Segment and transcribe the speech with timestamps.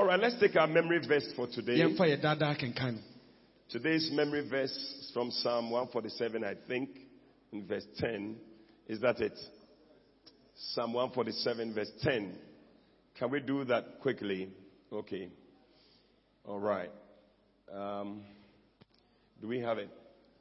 [0.00, 1.76] All right, let's take our memory verse for today.
[1.76, 3.00] yɛmfa yɛ daadaa kenkan no
[3.68, 6.88] Today's memory verse is from Psalm 147, I think,
[7.52, 8.38] in verse 10.
[8.88, 9.38] Is that it?
[10.72, 12.34] Psalm 147, verse 10.
[13.18, 14.48] Can we do that quickly?
[14.90, 15.28] Okay.
[16.46, 16.90] All right.
[17.70, 18.22] Um,
[19.42, 19.90] do we have it?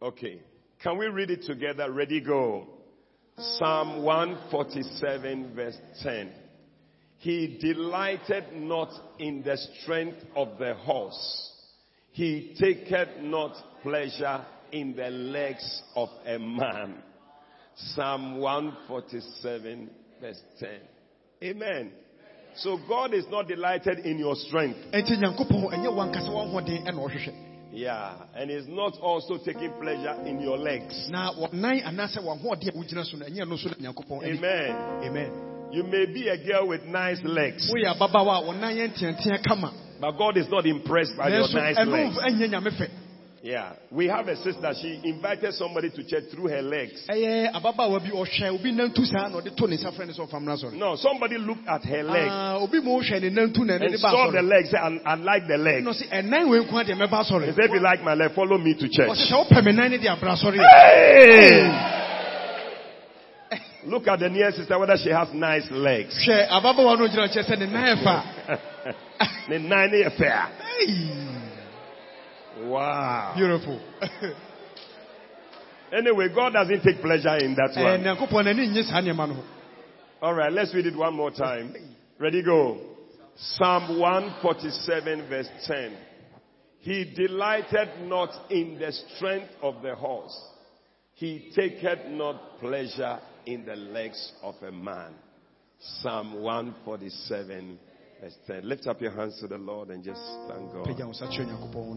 [0.02, 0.42] Okay.
[0.82, 1.92] Can we read it together?
[1.92, 2.66] Ready, go.
[3.58, 6.32] Psalm 147, verse 10.
[7.20, 11.52] He delighted not in the strength of the horse.
[12.12, 16.96] He taketh not pleasure in the legs of a man.
[17.76, 19.90] Psalm 147
[20.22, 20.70] verse 10.
[21.44, 21.92] Amen.
[22.56, 24.80] So God is not delighted in your strength.
[24.94, 28.16] enti nyankopɔn ɛnyɛ wankasa wahoɔden ɛna ɔhwehwɛ Yeah.
[28.34, 31.08] And is not also taking pleasure in your legs.
[31.10, 34.72] na nan anaasɛ wahoɔden a wogyina so no ɛnyɛ no so na nyankopɔn ani Amen.
[35.04, 38.90] amen You may be a girl with nice legs, woyɛ ababaawa a wo nan yɛ
[38.90, 42.18] nteantea kama but God is not impressed by your nice legs.
[42.18, 42.90] ɛnyɛ nyame fɛ
[43.42, 43.72] Yeah.
[43.90, 47.06] We have a sister, she invited somebody to church through her legs.
[47.08, 50.28] ɛyɛ ababaawa bi ɔhwɛ obi nantu saa na ɔde to ne nsa frɛ ne sɛ
[50.28, 54.32] ɔfam no somebody looked at her legs Ah, obi ma wohwɛ ne nantu and saw
[54.32, 55.84] the legs and, and like the legs.
[55.86, 58.32] no sɛ ɛnan wei nko a deɛ mɛba He said, if you like my leg,
[58.34, 59.08] follow me to church.
[59.08, 61.96] ɔsɛ sɛ wopɛ me nan ne de abra asɔre Hey!
[63.86, 66.14] Look at the near sister whether she has nice legs.
[66.28, 68.24] hwɛ ababaawa no gyina kyerɛ sɛ ne nan ɛfa
[69.70, 70.48] nine year fair.
[72.66, 73.34] Wow.
[73.38, 73.80] beautiful
[75.92, 78.04] Anyway, God doesn't take pleasure in that Eh, one.
[78.04, 79.44] nyankopɔn n'ani nye saa nneɛma no ho
[80.22, 81.74] All right, let's read it one more time.
[82.20, 82.78] Ready, go.
[83.38, 85.98] Psalm 147, verse 10.
[86.82, 90.38] He delighted not in the strength of the horse.
[91.14, 95.14] He taketh not pleasure in the legs of a man.
[96.02, 97.80] Psalm 147,
[98.22, 98.68] verse 10.
[98.68, 100.86] Lift up your hands to the Lord and just thank God.
[100.86, 101.88] pagya wo sa kyerɛ nyankopɔn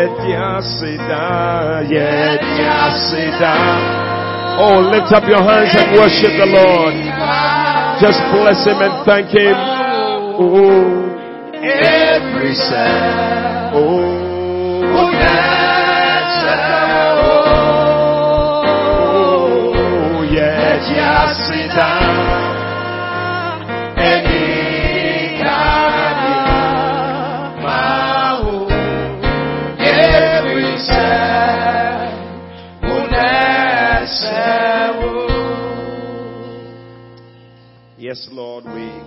[0.00, 4.09] Yet Yasida, yet Yasida.
[4.62, 6.92] Oh, lift up your hands and worship the Lord.
[7.96, 9.56] Just bless Him and thank Him.
[10.36, 11.16] Oh,
[11.56, 13.72] every cell.
[13.72, 14.20] Oh,
[14.98, 15.08] oh,
[20.28, 21.90] yet Yasida.
[21.90, 22.09] Any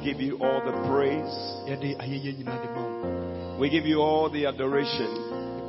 [0.03, 1.33] give you all the praise.
[1.67, 5.07] yɛde ayɛyɛ nyinaa de ma wo We give you all the adoration.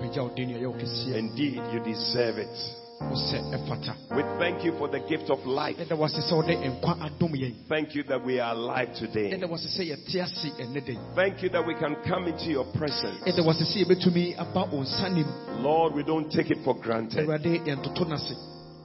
[0.00, 2.56] pagya wo din ɛyɛ wo kɛseɛ Indeed, you deserve it.
[3.00, 5.76] wo sɛ ɛfata We thank you for the gift of life.
[5.76, 9.30] yɛda wase sɛ wode nkwa adom yɛn Thank you that we are alive today.
[9.30, 12.64] yɛda wase sɛ yɛte ase ɛnɛ dɛn Thank you that we can come into your
[12.74, 13.20] presence.
[13.26, 15.26] yɛda wase sɛ yɛbɛtumi aba wo nsa nim
[15.62, 17.26] Lord, we don't take it for granted.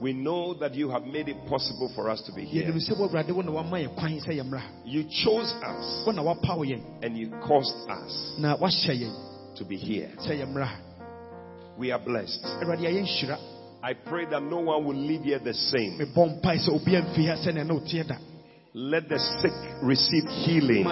[0.00, 2.64] ase We know that you have made it possible for us to be here.
[2.64, 6.04] yɛnim sɛ wo awurade wo na wama yɛ kwan sɛ yɛmmra ha You chose us
[6.06, 10.10] wo na wapaw yɛn and you caused us na wahyɛ yɛn to be here.
[10.18, 10.76] sɛ yɛmmra ha
[11.78, 12.42] We are blessed.
[12.62, 13.38] awurade ayɛ nhyira
[13.82, 15.98] I pray that no one will leave here the same.
[15.98, 18.16] mebɔ mpae sɛ obi amfi ha sɛnea na ɔteɛ da
[18.72, 19.50] Let the sick
[19.82, 20.84] receive healing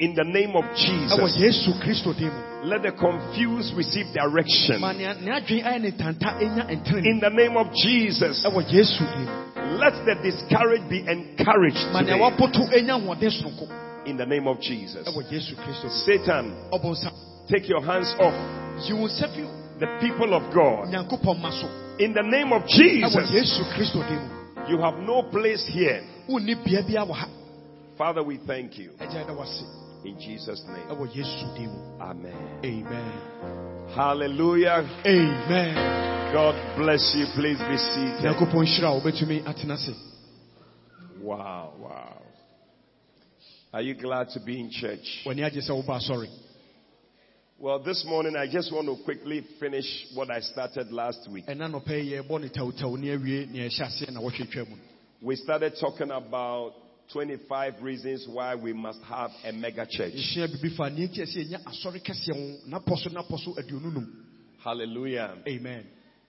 [0.00, 1.36] in the name of Jesus.
[1.38, 4.80] yesu kristo din mu Let the confused receive direction.
[4.80, 8.44] Ma nea nea adwene ayɛ ne tanta anya ntenene in the name of Jesus.
[8.46, 12.18] ɛwɔ yesu din mu Let the discouraged be encouraged today.
[12.18, 13.68] wapoto anya ahoɔden sononko
[14.06, 15.06] in the name of Jesus.
[15.08, 16.54] ɛwɔ yesu kristo din Satan,
[17.48, 18.34] take your hands off
[18.90, 19.42] wo nsa fi
[19.78, 20.88] the people of God.
[20.88, 21.68] Nyankopɔn ma so
[21.98, 23.30] in the name of Jesus.
[23.30, 26.02] yesu kristo din mu You have no place here.
[26.28, 27.28] wonni bea bia wɔ ha.
[27.98, 28.92] Father, we thank you.
[30.04, 30.88] Agya da wase In Jesus' name.
[30.88, 32.60] ɛwɔ yesu din mu Amen.
[32.64, 34.88] amen Hallelujah.
[35.06, 37.26] amen God bless you.
[37.34, 38.24] Please be seated.
[38.24, 39.92] nyankopɔn hyira a wobɛtumi atena se
[41.20, 42.18] Wow, wow.
[43.72, 45.22] Are you glad to be in church?
[45.26, 46.28] w'ani agye sɛ woba asɔre
[47.58, 51.46] Well, this morning I just want to quickly finish what I started last week.
[51.46, 54.76] ɛna nɔpɛ yi yɛbɔ ne tawtaw ne awie ne ɛhyɛ aseɛ na wɔhwɛ twa mu
[55.20, 56.72] We started talking about
[57.12, 60.12] 25 reasons why we must have a mega church.
[60.14, 63.92] yɛhyia biribi fa neɛ nti ɛsɛ yɛnya asɔre kɛseɛ ho napɔ so napɔ so aduonu
[63.92, 64.26] num
[64.64, 65.36] Hallelujah.
[65.46, 65.84] amen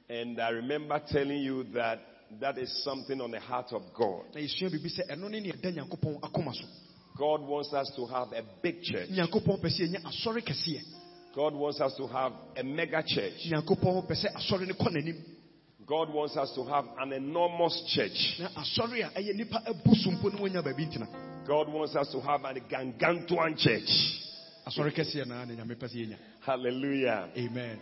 [0.10, 2.00] And I remember telling you that
[2.42, 4.26] that is something on the heart of God.
[4.34, 6.66] na yɛsua biribi sɛ ɛno ne ne ɛda nyankopɔn akoma so
[7.18, 9.10] God wants us to have a big church.
[9.10, 10.44] nyankopɔn pɛ sɛ yɛnya asɔre
[11.36, 13.50] God wants us to have a mega church.
[15.84, 18.40] Nyankopɔn pɛ sɛ asɔre no kɔ n'anim God wants us to have an enormous church.
[18.40, 21.08] na asɔre a ɛyɛ nipa abu so mpo ne wɔnya baabi ntena
[21.46, 23.90] God wants us to have a gangantuan church.
[24.68, 27.30] asɔre kɛseɛ naa ne nyame pɛ sɛ yɛnya Hallelujah.
[27.38, 27.80] amen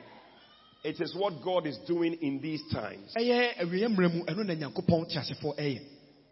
[0.83, 3.13] It is what God is doing in these times.
[3.15, 5.81] ɛyɛ awieɛ mmerɛ mu ɛno na nyankopɔn te asefoɔ ɛyɛ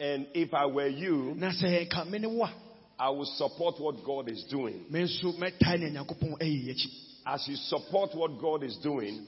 [0.01, 2.53] And if I were you, I sɛ ka me ne wo a
[2.97, 4.85] I would support what God is doing.
[4.89, 6.89] me nso mɛtae ne nyankopɔn ɛyɛ yɛakyi
[7.25, 9.23] As you support what God is doing,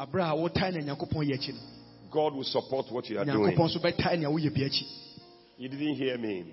[2.12, 3.46] aberɛ a wotae ne nyankopɔn yɛ akyi no God will support what you are doing.
[3.46, 4.86] nyankopɔn nso bɛtae nea woyɛ bi akyi
[5.58, 6.46] You didn't hear me.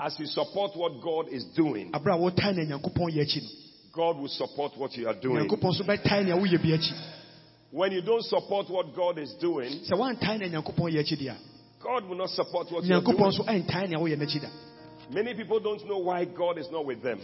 [0.00, 3.48] As you support what God is doing, aberɛ a wotae ne nyankopɔn yɛ akyi no
[3.92, 5.46] God will support what you are doing.
[5.48, 6.92] nyankopɔn nso bɛtae nea woyɛ bi akyi
[7.70, 11.30] When you don't support what God is doing, sɛ woantae ne nyankopɔn yɛ akyi deɛ
[11.30, 11.54] a
[11.84, 13.16] God will not support what you are doing.
[13.16, 14.48] nso ɛntae nea woyɛ n'akyi da
[15.12, 17.20] Many people don't know why God is not with them.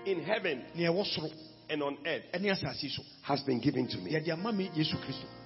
[0.06, 1.30] in heaven nea ɛwɔ soro
[1.68, 4.12] and on earth ɛne asase so has been given to me.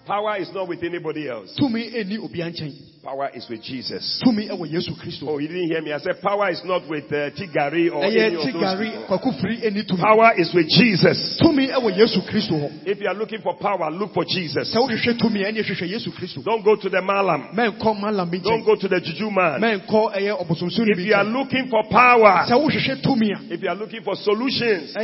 [0.06, 1.54] Yɛde ama me yesu kristo Power is not with anybody else.
[1.58, 2.72] tumi ɛnni obia nkyɛn
[3.02, 4.20] Power is with Jesus.
[4.24, 5.92] tumi ɛwɔ yesu kristo Oh, you didn't hear me.
[5.92, 8.46] I said power is not with uh, Tigari or any of those
[8.78, 9.06] people.
[9.08, 11.38] kwaku firi ɛnni tumi Power is with Jesus.
[11.40, 14.74] tumi ɛwɔ yesu kristo hɔ If you are looking for power, look for Jesus.
[14.74, 17.48] sɛ wohwehwɛ tumi a ɛne hwehwɛ yesu kristo Don't go to the Malam.
[17.54, 19.60] mɛnkɔ malam bi Don't go to the Juju man.
[19.60, 23.68] mɛnkɔ ɛyɛ ɔbosomsoni If you are looking for power, sɛ wohwehwɛ tumi a if you
[23.68, 24.94] are looking for solutions,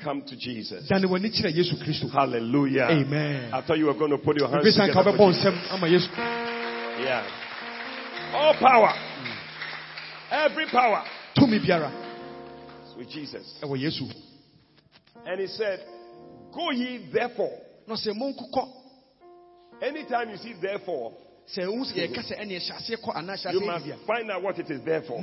[0.00, 0.88] ɛyɛ wopɛ ano yie a come to Jesus.
[0.88, 2.88] dane w'ani kyerɛ yesu kristo Hallelujah.
[2.90, 5.16] amen I thought you were going to put your hands ebi san ka together.
[5.16, 6.40] for nsɛm ama yesu Jesus.
[7.00, 7.24] Yeah.
[8.34, 8.92] All power.
[10.30, 11.04] Every power
[11.36, 11.90] tumi biara
[12.86, 13.58] is with Jesus.
[13.62, 15.80] And he said,
[16.54, 17.50] Go ye therefore.
[19.82, 21.12] Anytime you see therefore,
[21.48, 24.42] sɛ ɛhu sɛ yɛka sɛ ɛne ɛhyɛ aseɛ kɔ anaa hyɛ you must find out
[24.42, 25.20] what it is there for.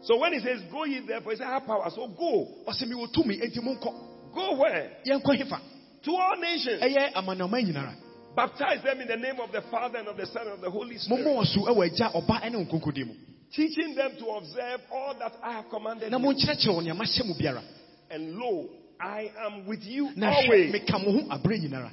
[0.00, 0.06] Na ɛyɛ ade ko na nyankopɔn de asi hɔ no ɛsɛ ɔhwehwɛ nea ɔde asi
[0.06, 1.90] hɔ no So when he says, Go ye therefore, he said, Have power.
[1.90, 2.48] So go.
[2.68, 3.92] ɔsɛ mewɔ tumi enti monkɔ
[4.34, 4.90] Go where?
[6.02, 6.80] To all nations.
[6.82, 7.94] ɛyɛ amanaman nyinara
[8.36, 10.70] Baptize them in the name of the Father and of the Son and of the
[10.70, 11.26] Holy Spirit.
[11.26, 13.14] mommɔ wɔ so ɛwɔ agya ɔba ɛne nkonkodi mu
[13.52, 16.18] Teaching them to observe all that I have commanded you.
[16.18, 16.94] monkyerɛkyerɛ wɔ nea
[17.38, 17.62] biara
[18.10, 18.68] And lo,
[19.00, 21.90] I am with you always meka mo ho aberɛ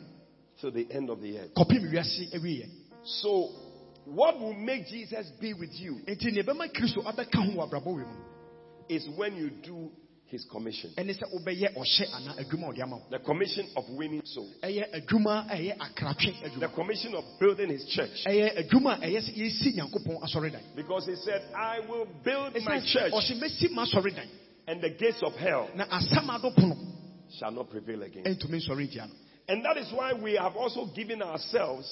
[0.62, 1.54] to the end of the earth.
[1.56, 2.70] kɔpem wiase awieɛ
[3.04, 3.50] So,
[4.14, 7.86] what will make Jesus be with you enti nea ɛbɛma kristo abɛka ho wɔ abrabɔ
[7.96, 8.18] wei mu
[8.90, 9.92] is when you do
[10.28, 10.92] his commission.
[10.98, 14.52] ɛne sɛ wobɛyɛ ɔhyɛ anaa adwuma a ɔde ama wo The commission of winning souls.
[14.62, 18.24] ɛyɛ adwuma a ɛyɛ akratwe The commission of building his church.
[18.26, 22.80] ɛyɛ adwuma a ɛyɛ sɛ yɛsi nyankopɔn asɔredan Because he said, I will build my
[22.82, 24.28] church ɔse mɛsi m'asɔredan
[24.68, 26.76] and the gates of hell na asamado pono
[27.40, 28.24] shall not prevail again.
[28.24, 29.14] ɛntumi nsɔre ntia no
[29.50, 31.88] And that is why we have also given ourselves,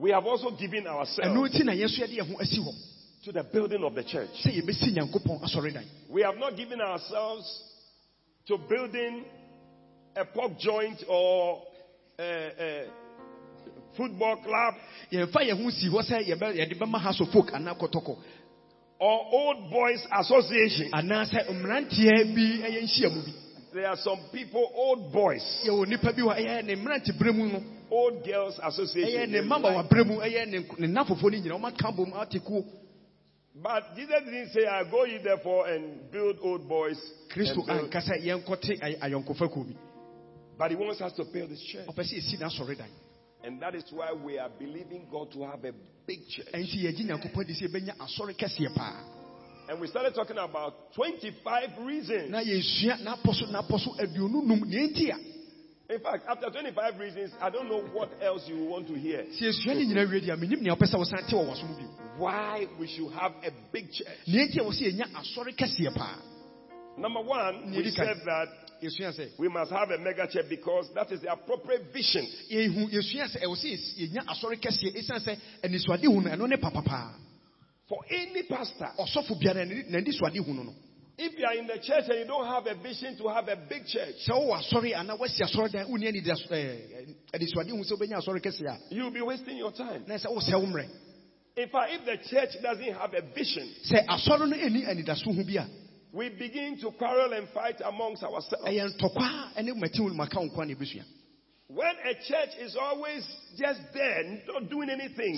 [0.00, 2.72] we have also given ourselves nti na yɛn nso yɛde yɛn ho asi hɔ
[3.24, 4.30] to the building of the church.
[4.42, 7.46] sɛ yɛbɛsi nyankopɔn asɔredan We have not given ourselves
[8.46, 9.24] to building
[10.16, 11.62] a pork joint or
[12.18, 12.22] a,
[12.58, 12.86] a
[13.96, 14.74] football club.
[15.12, 18.16] Yɛmfa yɛn ho si hɔ sɛ yɛbɛ- yɛde bɛma house of folk anaa kɔtɔkɔ.
[19.02, 20.90] Or old boys association.
[23.70, 26.22] Anaasɛ mmeranteɛ bi ɛyɛ nhyiamu bi There are some people, old boys, yɛwɔ nnipa bi
[26.22, 29.30] hɔ ɛyɛ ne mmerante berɛ mu no old girls association.
[29.30, 32.64] ne mmabaawa berɛ mu ɛyɛ ne ne nnafofo no nyina ɔmaka bom ate kuo
[33.62, 36.96] But Jesus didn't say, I go ye therefore and build old boys.
[37.34, 39.66] kristo and build-" anka sɛ yɛnkɔte ayɔnkofa kuo
[40.58, 41.86] But he wants us to build this church.
[41.86, 42.88] ɔpɛ sɛ yɛsi n'asɔredan
[43.42, 45.72] And that is why we are believing God to have a
[46.06, 46.46] big church.
[46.52, 49.04] ɛnti yɛgye nyankopɔn de sɛ yɛbɛnya asɔre kɛseɛ paa
[49.70, 52.28] And we started talking about 25 reasons.
[52.28, 56.98] na yɛsua n'apɔ so n'apɔ so aduonu num nea nti a In fact, after 25
[56.98, 59.22] reasons, I don't know what else you want to hear.
[59.30, 61.86] sɛ yɛsua ne nyinaa wie deɛ menim nea wopɛ sɛ wosan te wɔ w'asom bio
[62.18, 64.08] Why we should have a big church.
[64.26, 66.18] nea nti a wɔ sɛ yɛnya asɔre kɛseɛ paa
[66.98, 68.48] Number one, we said that
[69.38, 72.26] we must have a mega church because that is the appropriate vision.
[77.90, 80.72] For any pastor, ɔsɔfo biara n'ani- n'anisoade hu no no
[81.18, 83.56] if you are in the church and you don't have a vision to have a
[83.68, 87.92] big church, sɛ wowɔ asɔre anaa woasi asɔre dan wonni anidas- ɛɛ, anisoade hu sɛ
[87.98, 90.04] wobɛnya asɔre kɛseɛ a you'll be wasting your time.
[90.06, 90.88] na sɛ wosɛ wo mmerɛ
[91.56, 95.44] In fact, if the church doesn't have a vision, sɛ asɔre no ɛni anidaso hu
[95.44, 95.66] bi a
[96.12, 98.64] we begin to quarrel and fight amongst ourselves.
[98.64, 101.02] ɛyɛ ntɔkwa ne mati maka wo nkwa ne ɛbɛsua
[101.66, 103.26] When a church is always
[103.58, 105.34] just there, not doing anything,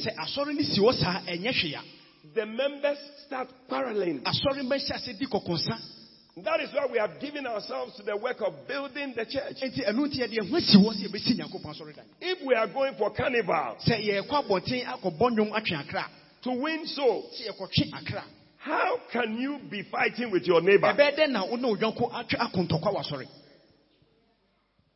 [2.23, 4.21] sɛ asɔre no si hɔ saa ɛnyɛ hwee a the members start quarreling.
[4.25, 5.99] asɔre bɛhyɛ ase di kɔkɔnsa
[6.45, 9.61] That is why we have given ourselves to the work of building the church.
[9.61, 12.67] enti ɛno nti yɛde ɛho asi hɔ sɛ yɛbɛsi nyankopɔn asɔre dan If we are
[12.69, 16.07] going for carnival sɛ yɛkɔ abɔnten akɔbɔ nnwom atwe akra
[16.43, 18.25] to win souls, sɛ yɛkɔtwe akra
[18.59, 20.87] how can you be fighting with your neighbor?
[20.95, 23.26] ɛbɛyɛ dɛn na wo ne wo yɔnko atwe ako ntɔkwa wɔ asɔre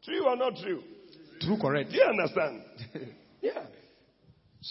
[0.04, 0.82] True or not true?
[1.40, 2.62] true correct Do you understand?
[3.42, 3.66] yeah.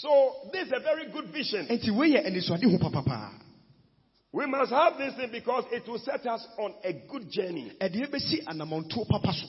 [0.02, 1.68] So this is a very good vision.
[4.34, 7.72] We must have this thing because it will set us on a good journey.
[7.80, 9.48] ɛde yɛbɛsi anammɔntuo papa so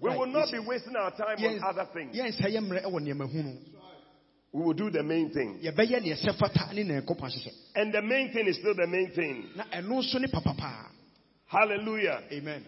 [0.00, 2.16] We will not be wasting our time on other things.
[2.16, 3.56] yɛnsa yɛ mmerɛ ɛwɔ nneɛma hu no
[4.52, 5.58] We will do the main thing.
[5.60, 8.86] yɛbɛyɛ neɛ ɛsɛ fata ne nea ɛnkɔpɔn ahyehyɛ And the main thing is still the
[8.86, 9.44] main thing.
[11.46, 12.22] Hallelujah.
[12.30, 12.64] amen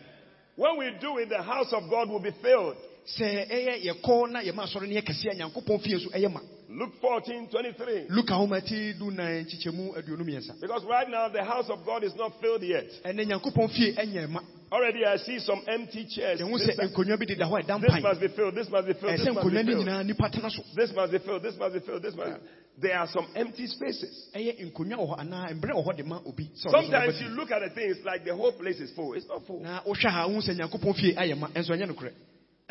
[0.57, 2.77] When we do it, the house of God will be filled.
[3.17, 6.33] Sɛ ɛyɛ yɛkɔ na yɛma asɔre no yɛ kɛseɛ a nyankopɔn fie so eh, ɛyɛ
[6.33, 8.07] ma Luke 14, 23.
[8.11, 12.05] luka homa ti du nan kyekyɛmu aduonu eh, Because right now the house of God
[12.05, 12.87] is not filled yet.
[13.05, 14.41] ɛnɛ nyankopɔn fie eh, ɛnyɛ ma
[14.73, 16.39] Already I see some empty chairs.
[16.39, 18.55] This, sɛ nkonnwa bi deda hɔ a ɛda this must be filled.
[18.55, 19.19] This must be filled.
[19.19, 19.67] This must be filled.
[19.67, 21.43] nyinaa nipa tena so This must be filled.
[21.43, 22.03] This must be filled.
[22.03, 22.39] This must.
[22.79, 24.31] There are some empty spaces.
[24.33, 27.21] ɛyɛ nkonnwa wɔ hɔ anaa mbrɛ wɔ hɔ de ma obi sɛ ɔno nso Sometimes
[27.21, 29.15] you look at the things like the whole place is full.
[29.15, 29.61] It's not full.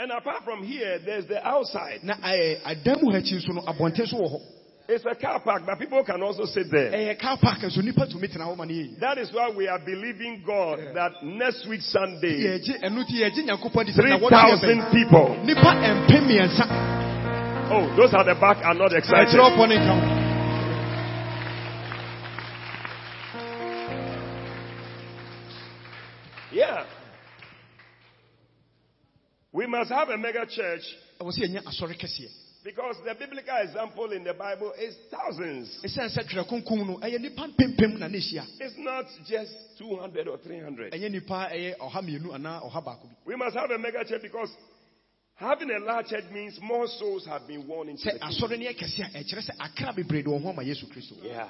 [0.07, 0.63] Na wohwɛ ha wohu sɛ nyankopɔn fie ayɛ ma ɛnso ɛnyɛ nokorɛ And apart from
[0.63, 1.99] here, there's the outside.
[2.03, 4.41] na eh, ɛɛ, adan mu ha akyi nso no abɔnten so wɔ hɔ
[4.91, 6.91] It's a car park, but people can also sit there.
[6.91, 9.67] ɛyɛ car park nso nipa tumi tena hɔ ma no yɛyi That is why we
[9.67, 14.17] are believing God that next week Sunday, yɛgye ɛno nti yɛgye nyankopɔn di sɛ na
[14.17, 15.35] wɔde 3,000 people.
[15.43, 16.95] nipa mpɛ mmiɛnsa
[17.71, 19.29] Oh, those at the back are not excited.
[29.69, 30.83] Must have a mega church
[31.19, 32.29] ɛwɔ sɛ yɛnya asɔre kɛseɛ
[32.61, 35.79] because the biblical example in the Bible is thousands.
[35.83, 40.27] ɛsiane sɛ twerɛ kronkron no ɛyɛ nipa mpempem na ne hyia It's not just 200
[40.27, 40.91] or 300.
[40.93, 44.21] ɛnyɛ nipa ɛyɛ ɔha mmienu anaa ɔha baako bi We must have a mega church
[44.21, 44.51] because
[45.35, 48.29] having a large church means more souls have been won into the kingdom.
[48.29, 51.13] asɔre no yɛ kɛseɛ a ɛkyerɛ sɛ akra bebree de wɔn ho ama yesu kristo
[51.23, 51.47] Yeah.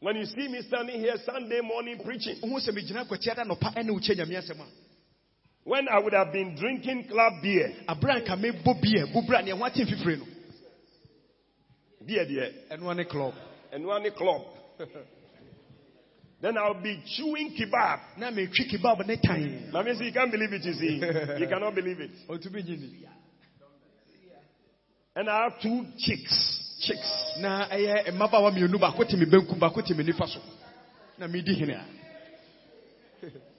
[0.00, 2.36] When you see me standing here Sunday morning preaching,
[5.64, 9.56] when I would have been drinking club beer, aberɛ a nka mebɔ bia bubra neɛ
[9.58, 10.26] ho aten fifire no
[12.06, 13.34] beer there, ɛnoa ne club
[13.72, 14.42] and one club,
[16.42, 18.18] then I'll be chewing kebab.
[18.18, 21.00] na metwi kebab ne tan Mami, see, you can't believe it, you see.
[21.40, 22.10] You cannot believe it.
[22.28, 23.06] ɔntumi nyi ni
[25.14, 26.58] And I have two chicks.
[26.80, 27.32] Chicks.
[27.40, 30.40] na eh, eh, ɛyɛ mmabaawa mmienu baako te me benkum baako te me nifa so
[31.18, 31.78] na medi hene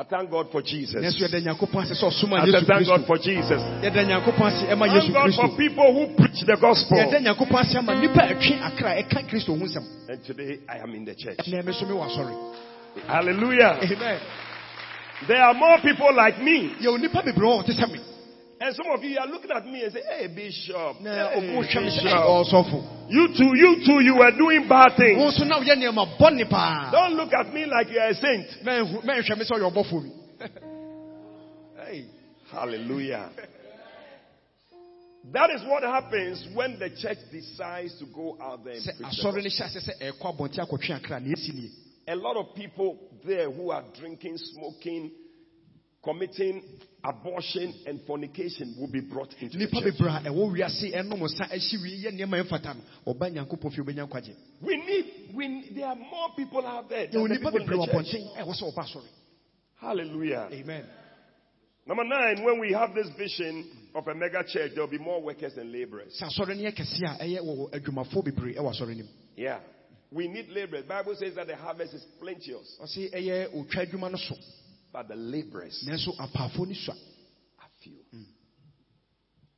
[0.00, 0.96] But thank God for Jesus.
[0.96, 3.60] nanso yɛda nyankopɔn ase sɛ ɔsoma I thank God for Jesus.
[3.84, 6.96] yɛda nyankopɔn ase ɛma Thank God for people who preach the gospel.
[6.96, 10.60] yɛda nyankopɔn ase ama nnipa a ɛtwe akra a ɛka kristo ho nsɛm And today
[10.66, 11.36] I am in the church.
[11.48, 12.32] na ɛme so me wɔ asɔre
[13.06, 13.76] Hallelujah.
[13.82, 14.20] amen
[15.28, 16.72] There are more people like me.
[18.62, 20.96] And some of you are looking at me and say, hey, Bishop.
[21.00, 22.84] Hey, ɔmo hwɛ me sɛ Bishop.
[23.08, 25.16] You too, you too, you were doing bad things.
[25.18, 28.46] nso na woyɛ nneɛma bɔne paa Don't look at me like you're a saint.
[28.62, 30.48] Mɛnhu- mɛnhwɛ me sɛ ɔyɛ ɔbɔfoɔ bi
[31.86, 32.04] Hey.
[32.52, 33.30] Hallelujah.
[35.32, 38.98] That is what happens when the church decides to go out there and preach.
[38.98, 39.66] the asɔre no gospel.
[39.66, 41.70] hyɛ ase sɛ ɛkɔ abɔnten akɔtwe akra na ɛsi nie
[42.08, 45.10] A lot of people there who are drinking, smoking,
[46.02, 46.62] committing
[47.04, 49.84] abortion and fornication will be brought into the church.
[49.84, 53.82] bebree a ɛwɔ wiase ɛnom nsa ahyi wie yɛ nneɛma ɛmfata no ɔba nyankopɔn fie
[53.82, 57.66] wobɛnya nkwagye We need, we there are more people out there than the people in
[57.66, 57.88] the church.
[57.88, 59.02] abɔnten a ɛwɔ sɛ
[59.76, 60.48] Hallelujah.
[60.52, 60.84] amen
[61.86, 63.64] Number nine, when we have this vision
[63.94, 66.18] of a mega church, there will be more workers and laborers.
[66.20, 69.60] sɛ asɔre no yɛ kɛseɛ a ɛyɛ wɔ adwumafoɔ bebree ɛwɔ asɔre no mu Yeah.
[70.12, 70.84] We need laborers.
[70.86, 72.76] Bible says that the harvest is plenteous.
[74.92, 76.94] Ɔse ɛyɛ otwa adwuma no so but the laborers nanso no sua
[77.60, 77.96] are few.
[78.10, 78.22] Hmm.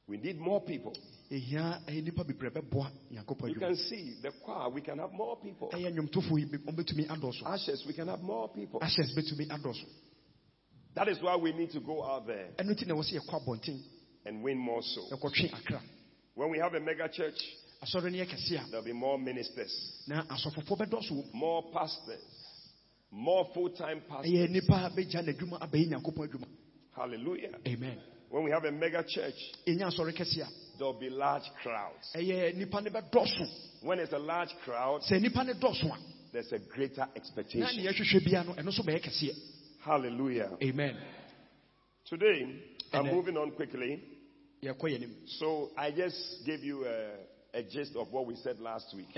[0.08, 0.92] We need more people.
[1.30, 5.12] ɛhia ɛyɛ nnipa bebree bɛboa nyankopɔn You adwuma can see the choir, we can have
[5.12, 5.70] more people.
[5.72, 8.80] ɛyɛ nnwomtofoɔ yi wɔn bɛtumi adɔɔso Ashes, we can have more people.
[8.80, 9.86] ahyɛs bɛtumi adɔɔso
[10.94, 13.44] That is why we need to go out there ɛno nti na ɛwɔ sɛ yɛkɔ
[13.46, 13.80] abɔnten
[14.26, 15.10] and win more souls.
[15.12, 15.80] yɛkɔtwe akra
[16.34, 17.38] When we have a mega church,
[17.82, 21.70] asɔre no yɛ kɛse a there'll be more ministers, na asɔfofoɔ bɛdɔɔso wɔ mu more
[21.72, 22.20] pastors,
[23.12, 24.32] more full-time pastors.
[24.32, 26.46] nnipa bɛgya n'adwuma abɛyi nyankopɔn adwuma
[26.96, 27.52] Hallelujah.
[27.66, 27.98] amen
[28.30, 32.10] When we have a mega church, ɛnya asɔre kɛse a there'll be large crowds.
[32.14, 33.48] ɛyɛ nnipa no bɛdɔɔso
[33.82, 35.98] When it's a large crowd, sɛ nnipa no dɔɔso a
[36.32, 37.76] there's a greater expectation.
[37.76, 39.34] ne yɛhwehwɛ bia no ɛno nso bɛyɛ kɛseɛ
[39.80, 40.56] Hallelujah.
[40.62, 40.96] amen
[42.06, 42.42] Today,
[42.92, 44.02] I'm And, uh, moving on quickly.
[44.62, 48.58] yɛkɔ yɛ nim So I just gave you a, a gist of what we said
[48.60, 49.08] last week.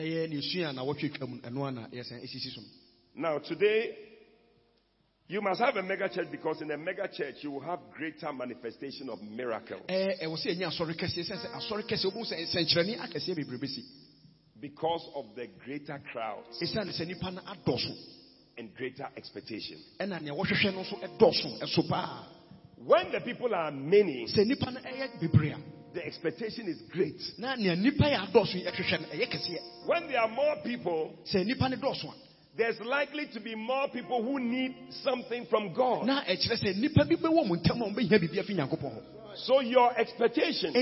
[3.16, 3.20] Ɛyɛ ne sua a na wɔtwe twa mu ɛno a na yɛsɛn ɛsisi so no
[3.20, 3.98] Now, today,
[5.26, 8.32] you must have a mega church because in a mega church, you will have greater
[8.32, 9.82] manifestation of miracles.
[9.88, 13.58] ɛɛ ɛwɔ sɛ yɛnya asɔre kɛseɛ sɛ sɛ asɔre kɛseɛ wobɛhu sɛ nsɛnkyerɛnne akɛseɛ bebree
[13.58, 13.82] bɛsi
[14.60, 16.58] Because of the greater crowds.
[16.62, 17.94] Ɛsiane sɛ nnipa no adɔso
[18.56, 19.78] and greater expectation.
[20.00, 22.28] ɛna nea wɔhwehwɛ no nso ɛdɔso ɛso paa
[22.84, 25.58] When the people are many, sɛ nnipa no ɛyɛ bebree a
[25.94, 27.20] the expectation is great.
[27.38, 31.14] na nea nnipa yɛ adɔso yi ɛhwehwɛ no ɛyɛ kɛseɛ When there are more people,
[32.56, 35.72] sɛ nnipa no dɔso a there's likely to be more people who need something from
[35.72, 36.06] God.
[36.06, 39.02] na ɛkyerɛ sɛ nnipa bi bɛwɔ mu ntam a wɔbɛhia biribi afi nyankopɔn hɔ
[39.36, 40.72] So your expectation,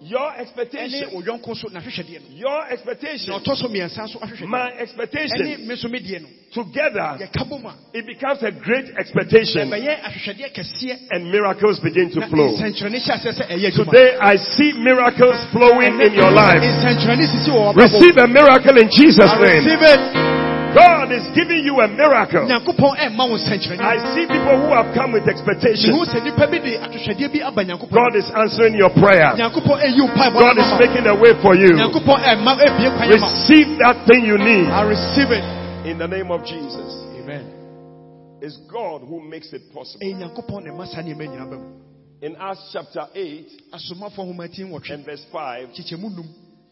[0.00, 1.08] enti wahwehwɛ de anaa nea wohwehwɛ no.
[1.08, 4.70] Your expectation, wo yɔnko so nahwehwɛdeɛ no your expectation, ɔtɔ so mmiɛnsa nso ahwehwɛdeɛ my
[4.78, 6.28] expectation, me nso me deɛ no.
[6.52, 9.68] Together, yɛka bom a it becomes a great expectation.
[9.68, 12.56] Ɛbɛyɛ ahwehwɛdeɛ kɛseɛ and miracles begin to flow.
[12.56, 16.62] nsɛnkyerɛnne hyɛ aseɛ sɛ ɛyɛ adwuma Today I see miracles flowing in your life.
[16.62, 20.27] nsɛnkyerɛnne sisi wɔ wɔn Receive a miracle in Jesus' name.
[20.74, 22.44] God is giving you a miracle.
[22.44, 25.92] nyankopɔn ɛmma wo nsɛnkyerɛnne I see people who have come with expectation.
[25.96, 29.32] mehu sɛ nnipa bi de ahwehwɛdeɛ bi aba nyankopɔn God is answering your prayer.
[29.36, 31.72] nyankopɔn ɛyi wo mpaebɔ God is making a way for you.
[31.72, 33.32] nyankopɔn ɛmma ɛbie kwan ama wo.
[33.32, 35.44] Receive that thing you need I receive it
[35.88, 36.90] in the name of Jesus.
[37.16, 37.48] amen
[38.42, 40.04] It's God who makes it possible.
[40.04, 41.68] ɛyɛ nyankopɔn na ɛma saa nneɛma nyinaa ba mu
[42.20, 45.68] In Acts chapter 8 asomafoɔ nhoma ti nwɔtwe and verse 5,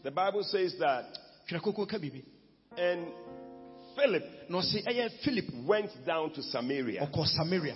[0.03, 1.05] the Bible says that,
[1.49, 2.23] twerɛ koko ka biribi
[2.77, 3.07] and
[3.97, 4.23] Philip.
[4.49, 7.09] Na see, eh, ɛyɛ philip went down to Samaria.
[7.25, 7.75] Samaria.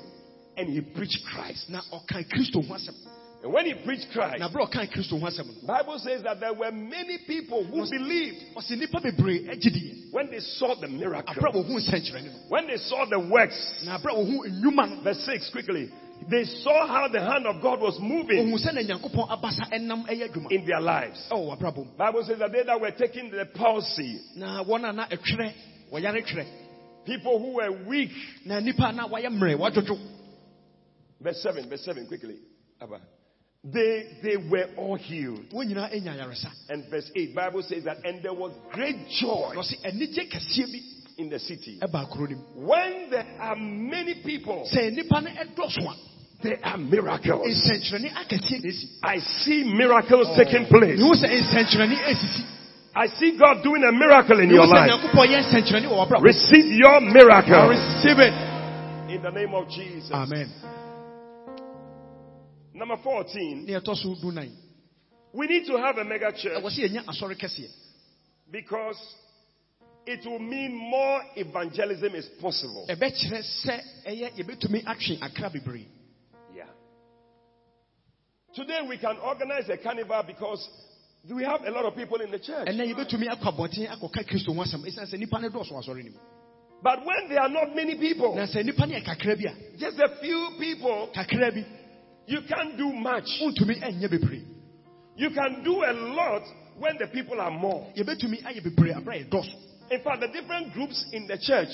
[0.58, 1.70] And he preached Christ.
[1.70, 2.96] kristo ho asɛm
[3.44, 6.40] And when he preached Christ, na berɛ a ɔkan kristo ho asɛm Bible says that
[6.40, 8.38] there were many people who believed.
[8.56, 11.34] ɔse nnipa bebree agye diɛ when they saw the miracle,
[12.50, 13.74] when they saw the works.
[13.86, 15.02] na aberɛ a wɔhu nnwuma no.
[15.04, 15.90] Verse 6, quickly.
[16.30, 20.06] They saw how the hand of God was moving ɔhu sɛ na nyankopɔn abasa ɛnam
[20.08, 20.52] ɛyɛ adwuma.
[20.52, 21.28] in their lives.
[21.32, 24.20] Oh, mu Bible says that they that were taking the palsy,
[25.92, 26.46] na wɔn a na ɛtwerɛ wɔyare twerɛ
[27.06, 28.12] people who were weak.
[28.46, 29.98] na nnipa a na wɔayɛ mmerɛ wɔadwodwo
[31.22, 32.38] Verse 7, verse 7, quickly.
[33.64, 35.46] They, they were all healed.
[35.54, 39.52] wɔn nyinaa anya ayaresa And verse 8, Bible says that, and there was great joy
[39.54, 40.80] na ɔse anigye kɛseɛ bi
[41.18, 41.78] in the city.
[41.82, 45.96] ɛbaa kuro no mu When there are many people, sɛ nnipa no ɛdɔso a
[46.42, 47.46] there are miracles.
[47.48, 50.98] nsɛnkyerɛnne akɛseɛ na ɛsi I see miracles taking place.
[52.96, 54.90] Mehu sɛ nsɛnkyerɛnne asisi I see God doing a miracle in your life.
[54.90, 58.34] nyankopɔn yɛ nsɛnkyerɛnne wɔ w'abrabɔ Receive your I miracle receive it
[59.12, 60.12] in the name of Jesus.
[60.12, 60.50] amen
[62.74, 64.52] Number 14, ne ɛtɔ so du nan
[65.34, 67.70] we need to have a mega church ɛwɔ sɛ yɛnya asɔre kɛseɛ
[68.52, 68.98] because
[70.06, 72.86] it will mean more evangelism is possible.
[72.90, 75.86] ɛbɛkyerɛ sɛ ɛyɛ yɛbɛtumi atwe akra bebree
[76.56, 76.66] Yeah.
[78.54, 80.68] Today we can organize a carnival because
[81.30, 82.68] we have a lot of people in the church.
[82.68, 86.04] ɛnɛ yɛbɛtumi akɔ abɔnten akɔka kristo ho asɛm ɛsiane sɛ nnipa no dɔɔso wɔ asɔre
[86.04, 86.18] no mu
[86.84, 89.78] But when there are not many people, na sɛ nnipa no yɛ kakra bi a
[89.78, 91.10] just a few people,
[92.28, 93.28] you can't do much.
[93.40, 94.44] bebree
[95.16, 96.42] You can do a lot
[96.80, 97.88] when the people are more.
[97.96, 99.54] yɛbɛtumi ayɛ bebree aberɛ a yɛdɔso
[99.92, 101.68] In fact, the different groups in the church,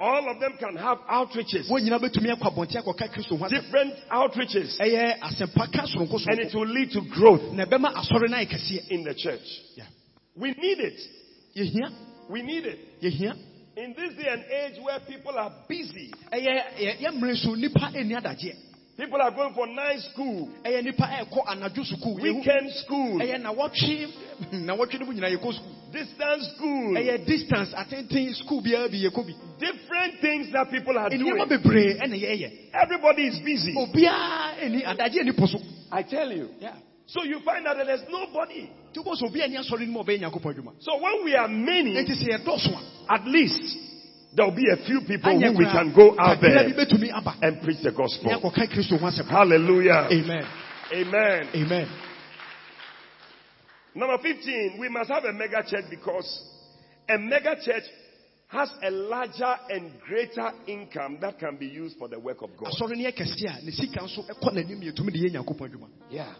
[0.00, 1.68] ɛyɛ ɛɛ, akuakuo bebree wɔ asɔre no mu no all of them can have outreaches,
[1.68, 6.18] wɔn nyinaa bɛtumi akɔ abɔnten akɔka kristo ho asɛm different outreaches, ɛyɛ asɛmpa ka soronko
[6.26, 9.60] and it will lead to growth na ɛbɛma asɔre no ayɛ kɛseɛ in the church.
[9.76, 9.86] Yeah.
[10.36, 11.00] We need it.
[11.56, 11.92] yɛhia
[12.28, 13.00] We need it.
[13.02, 13.34] yɛhia
[13.76, 16.12] In this day and age where people are busy,
[18.98, 21.06] ɛyɛ yɛ- yɛmmerɛ so nnipa ɛnni adagyeɛ people are going for night school, ɛyɛ nnipa
[21.20, 24.08] ɛkɔ anadwo sukuu Yɛhu- weekend school, ɛyɛ nawɔtwe
[24.66, 25.58] nawɔtwe no mu nyinaa yɛkɔ
[25.92, 26.94] distance school,
[27.26, 31.48] distance atenten sukuu biara bi yɛkɔ bi different things that people are doing.
[31.48, 33.74] bebree ɛna yɛyɛ Everybody is busy.
[33.74, 35.58] obiara ɛni adagyeɛ ni po so
[35.92, 36.50] I tell you.
[36.60, 36.74] Yeah.
[37.06, 38.70] So you find out that there's nobody.
[38.94, 41.34] nti wobɔ sɛ obi ani asɔre no mu a ɔbɛyɛ nyankopɔn adwuma So when we
[41.34, 43.76] are many, enti sɛ yɛdɔɔso at least
[44.34, 47.34] there will be a few people who we can go out there bi bɛtumi aba
[47.42, 48.30] and preach the gospel.
[48.30, 50.08] akɔka kristo ho asɛm Hallelujah.
[50.10, 50.46] amen
[50.92, 51.48] Amen.
[51.54, 51.88] amen
[53.94, 56.44] Number 15, we must have a mega church because
[57.08, 57.82] a mega church
[58.46, 62.70] has a larger and greater income that can be used for the work of God.
[62.72, 65.88] asɔre no yɛ kɛse a ne sika nso ɛkɔ n'anim yɛtumi de yɛ nyankopɔn adwuma
[66.10, 66.32] Yeah.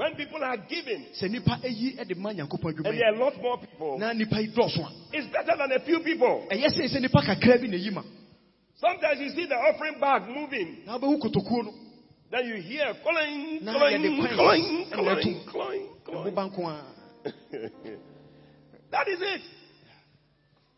[0.00, 3.18] When people are giving sɛ nnipa ayi de ma nyankopɔn adwuma and there are a
[3.18, 6.46] lot more people, na nnipa yi dɔɔso a it's better than a few people.
[6.50, 8.02] ɛyɛ sɛ sɛ nnipa kakra bi na yi ma
[8.76, 11.74] Sometimes you see the offering bag moving, na wobɛhu kotokuo no
[12.30, 16.32] then you hear cloing, cloing, cloing, cloing, cloing, cloing.
[16.32, 16.84] ɛboba nko a
[18.90, 19.42] That is it.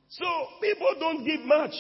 [0.09, 0.27] So
[0.61, 1.73] people don't give much.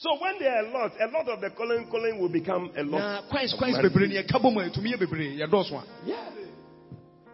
[0.00, 2.84] So when there are a lot, a lot of the calling calling will become a
[2.84, 2.98] lot.
[2.98, 3.88] na coins coins Money.
[3.88, 6.30] bebree ne yɛka bɔ mu a ɛtumi yɛ bebree yɛdɔɔso a Yeah.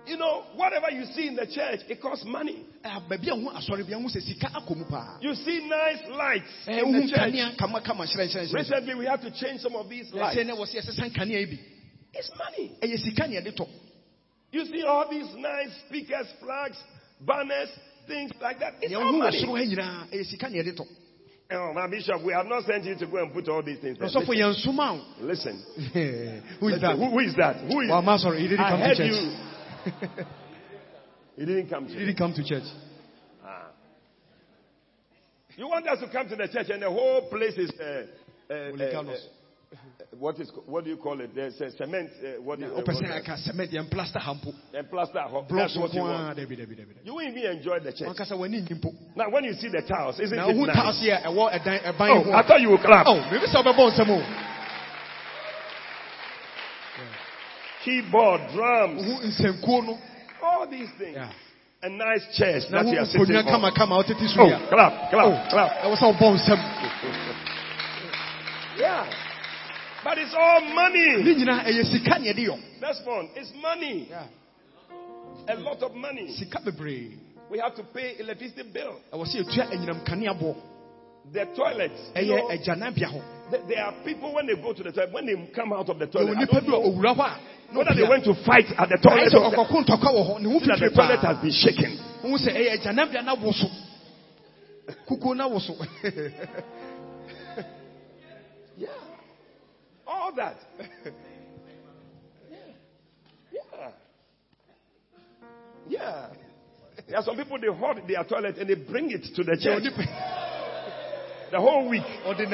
[0.06, 2.64] You know, whatever you see in the church, it costs money.
[2.82, 6.08] Baabi a ho asɔre bi a ho sɛ sika akɔ mu paa You see nice
[6.08, 7.20] lights in the church.
[7.20, 10.38] kanea kamakama hyerɛnhyerɛnhyerɛ Recently, we have to change some of these lights.
[10.38, 11.58] sɛ ne wɔ sɛ yɛsesa nkanea yi bi
[12.14, 12.72] It's money.
[12.80, 13.68] ɛyɛ sika ne yɛde tɔ
[14.52, 16.78] You see all these nice speakers, flags,
[17.20, 17.68] banners,
[18.06, 18.76] things like that.
[18.80, 19.44] It's all money.
[21.50, 22.84] Soro ha nyinaa ɛyɛ sika ne yɛde tɔ Oh, my bishop, we have not sent
[22.84, 24.08] you to go and put all these things there.
[24.08, 24.26] Listen.
[25.20, 25.62] listen.
[26.60, 26.80] who is Listen.
[26.80, 27.56] that Who, who is that?
[27.56, 30.16] Who is Well, I'm sorry, he didn't I come to church.
[30.16, 30.24] you.
[31.36, 32.62] He didn't come to He didn't come to church.
[33.44, 33.70] Ah.
[35.56, 38.06] You want us to come to the church and the whole place is uh,
[38.50, 39.16] uh, uh, uh,
[40.18, 41.30] what is what do you call it?
[41.34, 42.10] There's a cement.
[42.22, 45.20] Uh, what do you, uh, what- cement yɛn plaster ha mpo and plaster.
[45.30, 46.38] blocks That's what you want.
[46.38, 48.08] a dabi dabi dabi You won't even enjoy the church.
[48.08, 50.76] wankasa w'ani nyi mpo Now, when you see the tiles, isn't na it wohu nice?
[50.76, 53.06] taase a ɛwɔ ɛdan ɛban Oh, ho I a thought you would clap.
[53.06, 54.22] oh mebi sɛ wobɛbɔ nsɛm o
[57.84, 59.98] Keyboard, drums, wohu nsɛnkuo no
[60.42, 61.16] all these things.
[61.16, 61.30] Yeah.
[61.82, 63.92] A nice chairs na that you are sitting nkonnwa on.
[63.92, 65.70] a wotete so Oh, clap, clap, Oh, clap.
[65.82, 66.60] ɛwɔ sɛ wobɔ nsɛm
[68.78, 69.06] Yeah.
[70.04, 71.24] But it's all money.
[71.24, 73.30] ne nyinaa ɛyɛ sika ne yɛde yɔ That's one.
[73.34, 74.06] It's money.
[74.10, 74.26] Yeah.
[75.48, 76.28] A lot of money.
[77.50, 79.00] We have to pay electricity bill.
[79.12, 80.54] ɛwɔ sɛ yɛtua anyinam kanea boɔ
[81.32, 82.12] The toilets.
[82.16, 83.08] you know, agyanabea
[83.68, 86.06] there are people when they go to the toilet, when they come out of the
[86.06, 88.98] toilet, I don't know ɔwura hɔ a na whether they went to fight at the
[89.00, 91.98] toilet or the, ɔkɔko ntɔkwa wɔ hɔ ne ho that the toilet has been shaken.
[107.14, 109.84] There are some people they hoard their toilet and they bring it to the church
[111.52, 112.02] the whole week.
[112.02, 112.50] Come and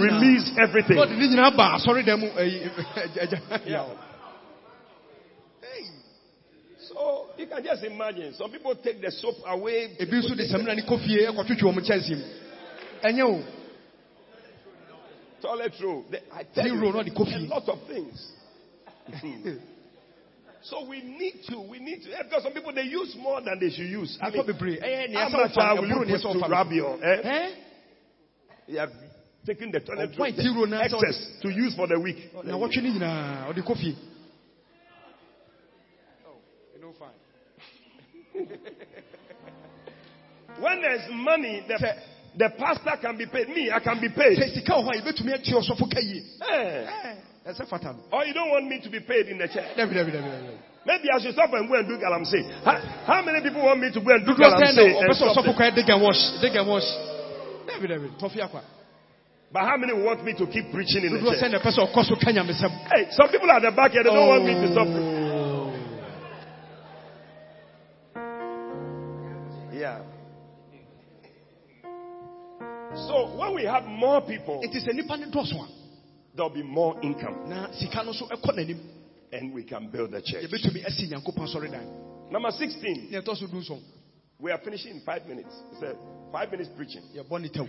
[0.00, 0.96] release everything.
[0.96, 2.70] na ɔde ne nyinaa ba asɔredan mu ɛyi
[3.20, 3.84] agya Yeah.
[6.88, 8.32] So you can just imagine.
[8.32, 9.94] Some people take the soap away.
[10.00, 12.24] ebi nso de samina ne kɔ fie ɛkɔtwitwi wɔn kyɛnse mu
[13.04, 13.42] ɛnyɛ o
[15.42, 16.04] Toilet roll.
[16.10, 17.34] The- I tell you, roll, not the coffee.
[17.34, 18.32] a lot of things.
[19.20, 19.56] Hmm.
[20.62, 23.58] So we need to, we need to, eh, because some people they use more than
[23.58, 24.18] they should use.
[24.20, 26.48] Eh, eh, eh, I mean, bebree ɛyɛ nea how much ɔfa will you put to
[26.48, 27.22] rub your, eh?
[27.22, 27.54] ɛn
[28.66, 28.92] You have
[29.46, 32.32] taken the toilet Ɔbɔ roll, nti roll na the excess to use for the week.
[32.44, 33.96] Now what you na wɔtwe ne nyinaa ɔde kɔ fie
[40.60, 41.94] When there's money, the,
[42.36, 43.48] the pastor can be paid.
[43.48, 44.38] Me, I can be paid.
[44.38, 44.52] sɛ
[47.54, 48.50] sika wɔ hɔ a yɛbɛtumi atie ɔsɔfo ka yie ɛsɛ fata no Or you don't
[48.50, 49.76] want me to be paid in the church.
[50.86, 52.40] Maybe I should stop and go and do galamsey.
[52.64, 54.96] How, how many people want me to go and do dodoɔ sɛn na galamsey?
[54.96, 55.54] ɔpɛ and sɛ stop ɔsɔfo them?
[55.54, 56.88] kɔ yɛ dig and wash dig and wash
[57.66, 58.62] dabi dabi tɔfi akwa
[59.52, 61.42] But how many want me to keep preaching in the church?
[61.42, 64.02] sɛn na ɛpɛ sɛ ɔkɔ so ka nyamesɛm Hey, some people at the back here,
[64.02, 64.86] they don't want me to stop.
[64.86, 65.26] preaching.
[65.30, 65.72] Oh.
[69.72, 70.00] Yeah.
[73.06, 75.79] So when we have more people, it is sɛ nipa ne dɔɔso a
[76.34, 78.78] there'll be more income na sika no nso ɛkɔ n'anim
[79.32, 80.44] and we can build the church.
[80.44, 83.08] yɛbɛtumi asi nyankopɔn asɔredan Number 16.
[83.10, 83.80] ne ɛtɔ so du nson
[84.38, 85.54] We are finishing in five minutes.
[85.72, 85.94] It's a
[86.32, 87.02] five minutes preaching.
[87.14, 87.68] yɛbɔ ne tam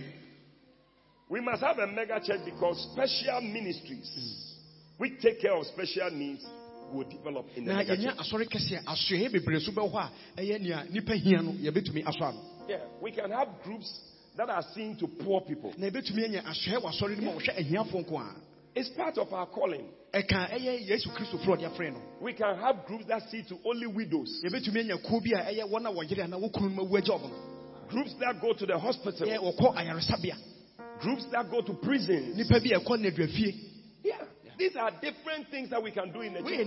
[1.28, 4.54] We must have a mega church because special ministries,
[4.98, 6.44] we take care of special needs,
[6.92, 8.16] will develop in the mega church.
[8.18, 12.22] asɔre kɛseɛ asoɛ bebree so bɛwɔ hɔ a ɛyɛ nea nipa hia no yɛbɛtumi asɔ
[12.22, 13.90] ano Yeah, we can have groups
[14.36, 15.72] that are seen to poor people.
[18.74, 19.84] It's part of our calling.
[22.20, 24.40] We can have groups that see to only widows.
[27.88, 29.26] Groups that go to the hospital.
[31.00, 32.36] Groups that go to prisons.
[34.04, 34.24] Yeah.
[34.58, 36.66] These are different things that we can do in the church.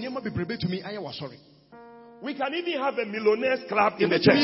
[2.21, 4.35] We can even have a millionaires club in the church.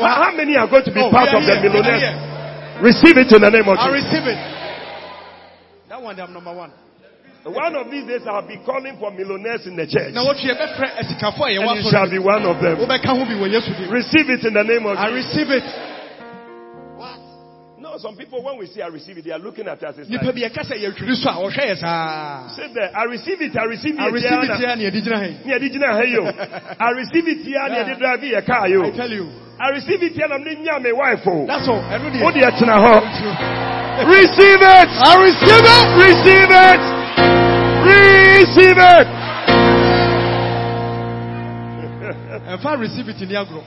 [0.00, 2.82] How many are going to be part of the millionaires?
[2.82, 3.84] Receive it in the name of Jesus.
[3.84, 4.59] I receive it
[6.00, 6.72] that one, I'm number one.
[7.44, 10.12] One of these days I'll be calling for millionaires in the church.
[10.12, 10.60] Now, what you have
[11.56, 12.76] And you shall be one of them.
[13.88, 15.08] Receive it in the name of Jesus.
[15.08, 15.64] I receive it.
[17.00, 17.16] What?
[17.80, 19.96] No, some people when we say I receive it, they are looking at us.
[19.96, 20.36] It's like,
[22.52, 24.04] Say there, I receive it, I receive it.
[24.04, 25.40] I receive it here near Dijina.
[26.76, 28.68] I receive it here near the car.
[28.84, 29.32] I tell you.
[29.56, 31.24] I receive it here and I'm my wife.
[31.24, 31.48] Oh.
[31.48, 31.80] That's all.
[32.20, 32.36] What
[34.06, 34.88] Receive it.
[35.02, 36.80] I receive it Receive it.
[37.84, 39.06] Receive it.
[42.50, 43.62] ɛmfa receive it ni agorɔ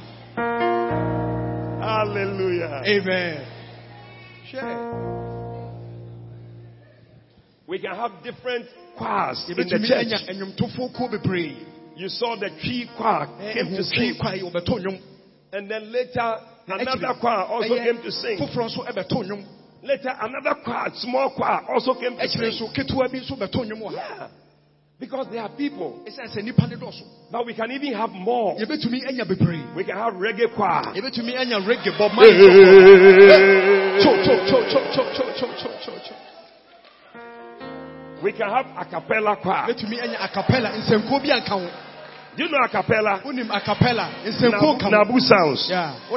[1.82, 2.82] Hallelujah.
[2.86, 3.38] amen
[4.52, 4.74] hwɛ
[7.68, 8.66] We can have different
[8.98, 9.82] choirs in the church.
[10.36, 11.56] nnwomtofoɔ kuo bebree
[11.96, 13.98] You saw the Twi choir eh, eh, came to sing.
[13.98, 15.00] twi kwa yi wɔbɛtɔ
[15.54, 18.38] And then later, another choir also came to sing.
[19.84, 22.24] Later, another choir, small choir, also came to.
[23.92, 24.28] Yeah.
[24.98, 26.06] Because there are people.
[27.30, 28.56] Now we can even have more.
[29.76, 30.94] We can have reggae choir.
[38.24, 39.66] We can have a cappella choir.
[42.36, 43.22] Do you know a cappella?
[43.24, 43.52] Who acapella?
[43.52, 44.26] a cappella?
[44.90, 45.68] Nabu, Nabu sounds.
[45.70, 46.10] Yeah.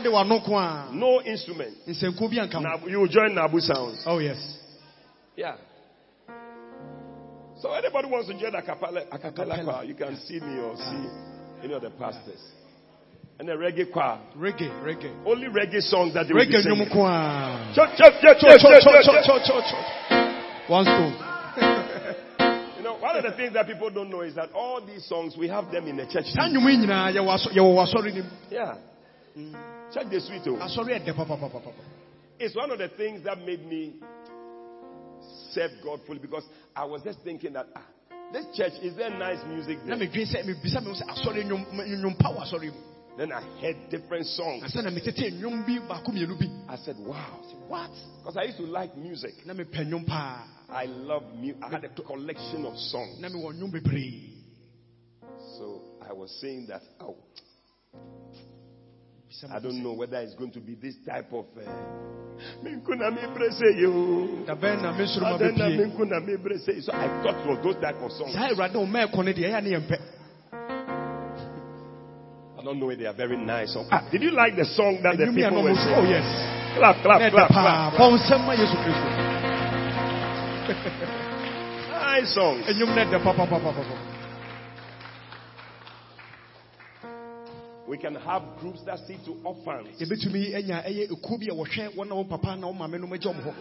[0.93, 1.77] No instrument.
[2.63, 4.03] Nabu, you join Nabu sounds.
[4.07, 4.39] Oh yes.
[5.37, 5.57] Yeah.
[7.61, 9.03] So anybody wants to join a cappella?
[9.65, 11.09] choir, you can see me or see
[11.65, 12.41] any of the pastors.
[13.39, 14.19] And a reggae choir.
[14.37, 15.13] Reggae, reggae.
[15.27, 16.89] Only reggae songs that they reggae will be singing.
[16.89, 16.95] Reggae
[20.69, 21.36] One stone
[23.07, 25.71] one of the things that people don't know is that all these songs, we have
[25.71, 26.27] them in the church.
[26.35, 28.75] saa nnwom yi nyinaa yɛwɔ asɔ- yɛwɔ wɔ asɔre nim Yeah.
[29.93, 30.43] Check the sweet.
[30.47, 30.57] Oh.
[32.39, 33.95] It's one of the things that made me
[35.53, 37.83] serve God fully because I was just thinking that ah,
[38.33, 39.97] this church is there nice music there.
[39.97, 42.81] medwen sɛ mebisa me ho sɛ asɔre nnwom nnwom pa wɔ asɔre mu
[43.17, 44.63] Then I heard different songs.
[44.65, 47.41] ansa na metete nnwom bi baako mmienu bi I said, wow.
[47.69, 47.91] what
[48.23, 49.35] Because I used to like music.
[50.69, 51.63] I love music.
[51.63, 53.19] I had a collection of songs.
[55.59, 57.17] So I was saying that, oh,
[59.51, 61.47] I don't know whether it's going to be this type of.
[61.57, 61.63] Uh,
[66.81, 68.35] so I thought it was those type of songs.
[72.59, 73.77] I don't know if they are very nice.
[73.91, 75.95] Ah, did you like the song that the people were singing?
[75.97, 76.25] Oh, yes.
[76.77, 77.93] Clap, clap, clap, clap.
[77.93, 79.26] clap
[81.91, 82.65] nice songs.
[87.89, 89.97] We can have groups that sit to orphans.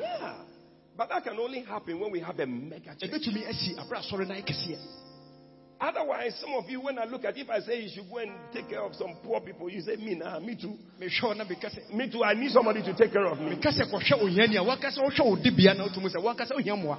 [0.01, 0.33] Yeah.
[0.97, 3.11] But that can only happen when we have a mega church.
[5.79, 8.31] Otherwise, some of you, when I look at if I say you should go and
[8.53, 10.77] take care of some poor people, you say, Me, nah, me too.
[10.99, 12.23] mehwɛ wo na meka sɛ Me too.
[12.23, 13.55] I need somebody to take care of me.
[13.55, 16.97] meka sɛ kɔhwɛ ohiani a wankasa wohwɛ wo dibea na wotum sɛ wankasa wohia mmoa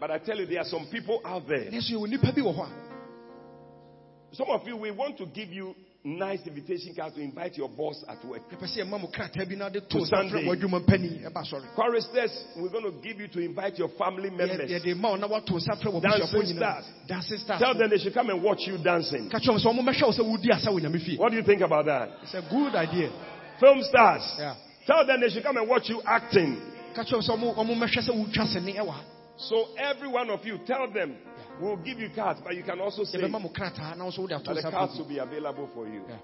[0.00, 1.70] But I tell you, there are some people out there.
[1.70, 5.74] nanso yɛwɔ nnipa bi wɔ hɔ a Some of you, we want to give you
[6.04, 8.42] nice invitation card to invite your boss at work.
[9.80, 10.46] To Sunday.
[11.74, 14.70] Choristers, we're going to give you to invite your family members.
[16.00, 16.84] Dancing stars.
[17.38, 17.60] Stars.
[17.60, 19.28] Tell them they should come and watch you dancing.
[21.18, 22.08] What do you think about that?
[22.22, 23.10] It's a good idea.
[23.60, 24.22] Film stars.
[24.38, 24.54] Yeah.
[24.86, 26.56] Tell them they should come and watch you acting.
[29.36, 31.14] So every one of you, tell them
[31.60, 34.18] we'll give you cards, but you can also say yɛbɛma mo krataa na wo nso
[34.20, 36.02] wode ato that the cards will be available for you.
[36.08, 36.16] Yeah.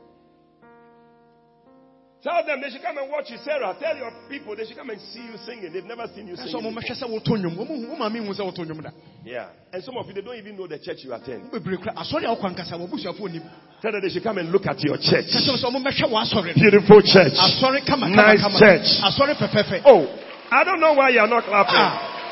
[2.24, 3.76] Tell them they should come and watch you, Sarah.
[3.78, 5.70] Tell your people they should come and see you singing.
[5.70, 6.56] They've never seen you singing.
[6.72, 6.96] before.
[6.96, 8.90] sɛ woto nnwom ɔmo hu- wo maame hu sɛ woto nnwom da
[9.22, 9.48] Yeah.
[9.74, 11.52] And some of you, they don't even know the church you attend.
[11.52, 13.42] wo bebree kora asɔre a wokɔ ankasa wɔbusuafoɔ
[13.82, 15.28] Tell them they should come and look at your church.
[15.28, 17.34] ka kyerɛ m sɛ ɔmo mɛhwɛ w'asɔre no Beautiful church.
[17.36, 19.84] asɔre kama kama Nice church.
[19.84, 20.08] Oh,
[20.50, 21.76] I don't know why you're not clapping.
[21.76, 22.23] Ah,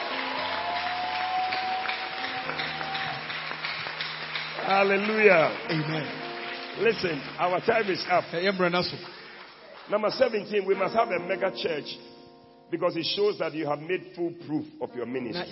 [4.72, 5.52] Hallelujah.
[5.68, 6.06] Amen.
[6.80, 8.24] Listen, our time is up.
[9.90, 11.84] Number 17, we must have a mega church
[12.70, 15.44] because it shows that you have made full proof of your ministry.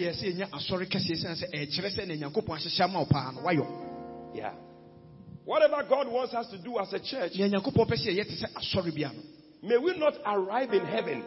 [4.32, 4.54] Yeah.
[5.44, 7.32] Whatever God wants us to do as a church,
[9.62, 11.24] may we not arrive in heaven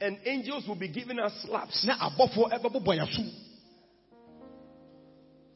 [0.00, 1.84] and angels will be giving us slaps.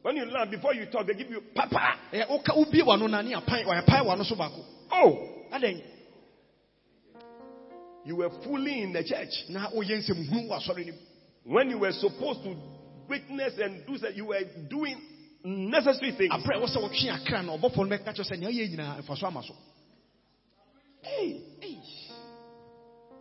[0.07, 1.99] When you land, before you talk, they give you papa.
[2.13, 5.19] Eh, ɛ woka wobie wano na ne apan ɔyɛpae wano so baako Oh,
[8.05, 9.35] you were fully in the church.
[9.49, 12.55] na woyɛ nsɛmhunu wɔ asɔre no mu When you were supposed to
[13.09, 14.95] witness and do that, you were doing
[15.43, 16.31] necessary things.
[16.33, 19.17] aberɛ ɛwɔ sɛ wotwe akra na ɔbɔfoɔ no bɛka kyerɛ sɛ nea woyɛ nyinaa mfa
[19.19, 19.55] so ama so
[21.03, 21.79] Hey, hey.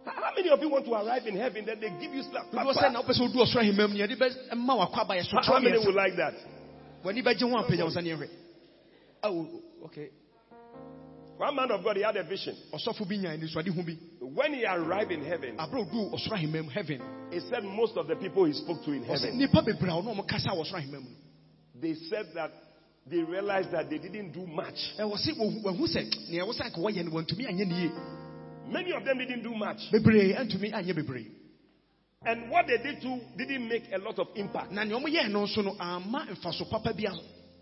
[0.05, 2.51] How many of you want to arrive in heaven that they give you slap?
[2.51, 3.11] dodoɔ sɛ na Papa.
[3.11, 5.95] wopɛ sɛ wodu ɔsoro ahemam ne yɛde bɛma wakɔ aba yɛ so How many would
[5.95, 6.35] like that?
[7.05, 8.29] W'ani bɛgye ho apagya wo sɛ ne yɛhwɛ
[9.23, 9.47] Oh,
[9.85, 10.09] okay.
[11.37, 12.55] One man of God, he had a vision.
[12.73, 16.69] ɔsɔfo bi nya anisoade ho bi When he arrived in heaven, aberɛ odu ɔsoro ahemam
[16.71, 17.01] heaven.
[17.31, 20.15] he said most of the people he spoke to in heaven, nnipa bebree a ɔne
[20.15, 21.09] ɔmo kasa wɔ ɔsoro ahemam no
[21.81, 22.51] they said that
[23.07, 24.77] they realized that they didn't do much.
[24.97, 27.91] ɛwɔ se wɔhu wɔhu sɛ nea ɛwɔ sɛ anka wɔyɛ no wɔntumi anyɛ ne yie
[28.71, 29.77] Many of them didn't do much.
[29.91, 31.27] bebree antumi anyɛ bebree
[32.25, 34.71] And what they did too didn't make a lot of impact.
[34.71, 37.13] na nea ɔmo yɛɛ no nso no amma mfaso papa bi a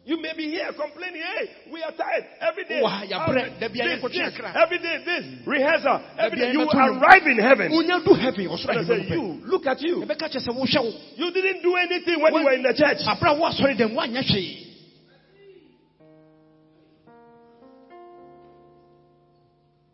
[0.06, 2.82] You may be here complaining, hey, we are tired every day.
[2.84, 6.52] Wah, ya How- bre- da bia this, this, every day, this, rehearsal, every day.
[6.52, 7.72] You arrive in heaven.
[7.72, 10.04] wonya du heaven ɔsoro And I say, you, look at you.
[10.04, 13.00] ɛbɛka kyerɛ sɛ wohwɛ wo You didn't do anything when you were in the church.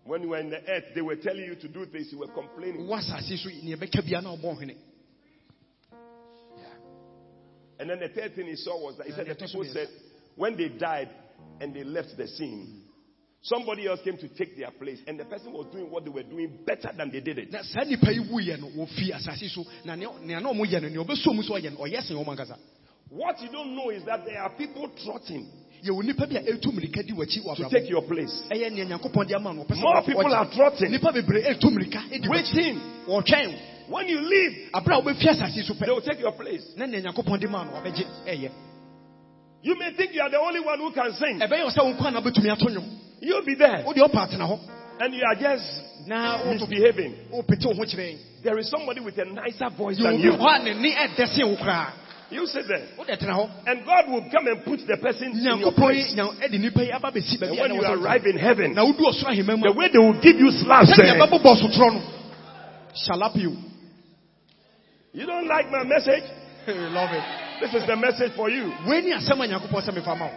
[0.09, 2.33] When you were in the earth, they were telling you to do this, you were
[2.33, 2.87] complaining.
[2.87, 4.75] wo asase so nea ɛbɛka bia na ɔbɔ hwene
[7.79, 9.87] And then the third thing he saw was that he said Yeah, the people said
[10.35, 11.09] when they died
[11.61, 12.85] and they left the scene,
[13.43, 16.23] somebody else came to take their place, and the person was doing what they were
[16.23, 17.51] doing better than they did it.
[17.51, 19.63] na saa nnipa yi wuyɛ no wɔfi asase so.
[19.85, 22.35] Na nea nea na ɔmoyɛ no nea ɔbɛsɔ mu so ɔyɛ no ɔyɛ sen ɔmo
[22.35, 22.57] ankasa
[23.09, 25.51] What you don't know is that there are people trotting
[25.83, 28.43] yɛwɔ nnipa bi a ɛtu mmirika di w'akyi wɔ to take your place.
[28.51, 30.89] ɛyɛ nea nyankopɔn de ama no ɔpɛ sɛ More people are trotting.
[30.91, 32.81] nnipa bebree ɛtu mmirika ɛdi w'akyi Waiting.
[33.07, 33.55] wɔtwɛn
[33.89, 36.63] When you leave, aberɛ a wobɛfi asase so they will take your place.
[36.77, 38.51] na nea nyankopɔn de ma no wabɛgye ɛyɛ
[39.61, 41.39] You may think you are the only one who can sing.
[41.39, 42.85] ɛbɛyɛ wo sɛ wo nkwa na wobɛtumi ato nnwom
[43.21, 44.59] You'll be there, wode ɔpa atena hɔ
[45.01, 47.13] and you are just woto- misbehaving.
[47.31, 50.31] wopete wo ho kyerɛ There is somebody with a nicer voice than you.
[52.31, 53.85] Hɔ a ne ne ɛdɛ sen wo koraa You sit there, wode tena hɔ and
[53.85, 56.11] God will come and put the person in your place.
[56.11, 58.99] yi nya- ɛde nnipa yi aba bɛsi And when you arrive in heaven, na wodu
[58.99, 61.27] ɔsoro ahemma mu the way they will give you slaps sɛdeɛ there.
[61.27, 62.01] bɛbobɔ sotorɔ no
[62.93, 63.55] shalap you
[65.13, 66.23] You don't like my message?
[66.67, 67.23] love it
[67.61, 68.71] This is the message for you.
[68.87, 70.31] wei ne asɛm a nyankopɔn sɛ mefa ma wo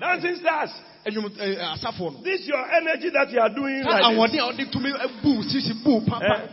[0.00, 0.70] Dancing stars.
[1.06, 4.66] Eh, eh, asafoɔ no This your energy that you are doing right ahoɔden a wode
[4.72, 6.48] tumi eh, bu sisi bu Eh, papa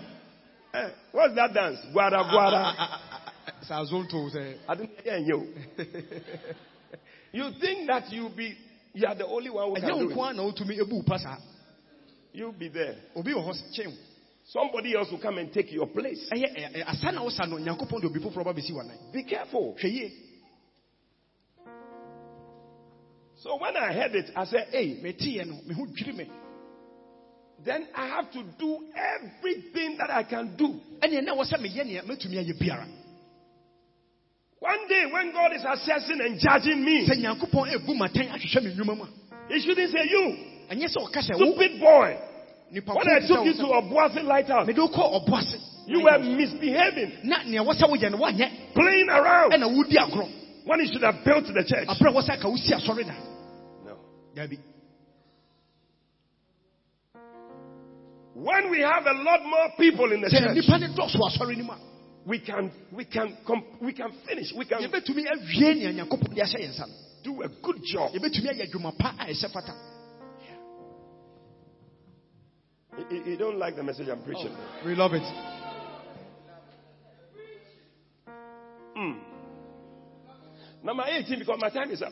[0.73, 1.79] eh, what's that dance?
[1.93, 2.61] Guara ah, guara.
[2.61, 2.99] Ah, ah,
[3.69, 5.53] saa zonto sɛ I didn't hear you.
[7.31, 8.57] You think that you'll be
[8.93, 10.17] you are the only one who can do it.
[10.17, 11.37] a na wotumi bu pa saa
[12.33, 12.95] You'll be there.
[13.15, 13.93] obi wɔ hɔ kyɛn wo
[14.45, 16.27] Somebody else will come and take your place.
[19.13, 19.75] Be careful.
[23.37, 26.27] So when I heard it, I said, hey, meteeɛ no me ho dwiri me
[27.63, 30.79] then I have to do everything that I can do.
[34.59, 38.75] One day when God is assessing and judging me, sɛ nyankopɔn ɛbu matɛn ahwehwɛ me
[38.75, 39.05] nnwuma mu
[39.47, 40.35] He shouldn't say, You,
[40.69, 42.17] ɛnyɛ sɛ ɔka sɛ wo stupid boy.
[42.71, 45.55] When I took you to Obuasi Lighthouse, mede wo kɔ ɔbo ase
[45.87, 48.73] you were misbehaving, na nea wɔ sɛ woyɛ no woanyɛ.
[48.75, 50.27] Playing around, ɛna wodi agorɔ
[50.65, 51.87] when you should have built the church.
[51.87, 53.07] aberɛ wɔ sɛ ka wosi
[53.85, 53.97] No.
[58.35, 60.55] When we have a lot more people in the church,
[62.29, 64.53] nnipa ne dɔso asɔre no mu a we can we can com- we can finish.
[64.53, 68.11] We can yɛbɛtumi awie nea nyankopɔn de ahyɛ yɛn nsa no do a good job.
[68.13, 69.73] yɛbɛtumi ayɛ adwuma pa a ɛsɛ fata
[72.97, 74.51] You- You, you don't like the message I'm preaching.
[74.51, 75.23] Oh, we love it
[78.95, 79.13] hmm.
[80.83, 82.11] Number 18, because my time is up.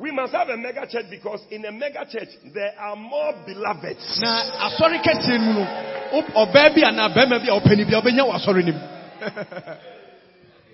[0.00, 4.20] We must have a mega church because in a mega church there are more beloveds.
[4.22, 5.64] na asɔre kɛseɛ no mu no
[6.12, 8.80] wo- ɔbaa bi anaa bɛrima bi a ɔpani bi a wobɛnya wɔ asɔre no mu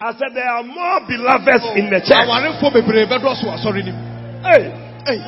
[0.00, 2.28] I said there are more beloveds in the church.
[2.28, 3.98] awarefoɔ bebree bɛdɔso wɔ asɔre no mu
[4.44, 5.18] Hey,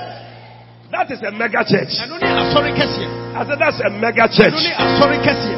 [0.92, 1.96] that is a mega church.
[1.96, 4.52] ɛno ne asɔre kɛseɛ I said that's a mega church.
[4.60, 5.56] ne asɔre kɛseɛ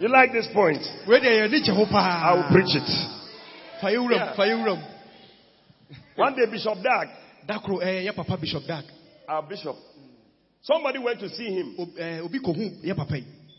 [0.00, 0.80] You like this point?
[1.06, 2.88] wei deɛ yɛde gye ho I will preach it.
[3.80, 4.95] fa yɛ wuram Yeah.
[6.16, 7.08] Fa yɛ wuram One day, Bishop Dag,
[7.46, 8.84] da koro ɛɛ yɛ papa bishop dag.
[9.28, 9.76] Our bishop,
[10.62, 11.74] somebody went to see him.
[11.78, 13.16] Ob- ɛɛ, obi kɔhu yɛ papa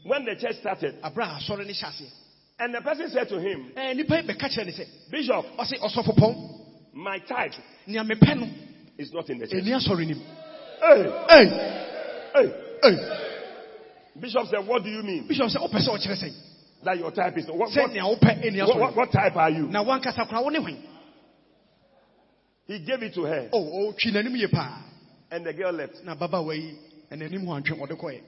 [0.07, 2.07] when the church started, aberɛ a asɔre no
[2.59, 5.79] and the person said to him, ɛɛ nipa yi bɛka kyerɛ ne sɛ Bishop, ɔse
[5.79, 6.35] ɔsɔfo pɔn
[6.93, 7.53] my type
[7.85, 8.47] nea mepɛ no.
[8.97, 9.63] is not in the eh, church.
[9.63, 10.15] no mu
[10.79, 11.45] Hey, ei
[12.33, 12.53] hey,
[12.83, 12.97] ei
[14.19, 15.27] Bishop said, What do you mean?
[15.27, 16.33] bishop sɛ wopɛ sɛ ɔkyerɛ sɛn.
[16.83, 17.45] That your type is.
[17.47, 19.67] What, sɛ what, nea wopɛ ɛni what, what, what type are you?
[22.67, 23.49] He gave it to her.
[23.53, 24.83] Oh, oh, o ɔtwi n'anim yie paa
[25.31, 26.03] And the girl left.
[26.03, 26.75] na ababaawa yi
[27.11, 28.21] ɛnanim hɔ antwe ɔde kɔɛ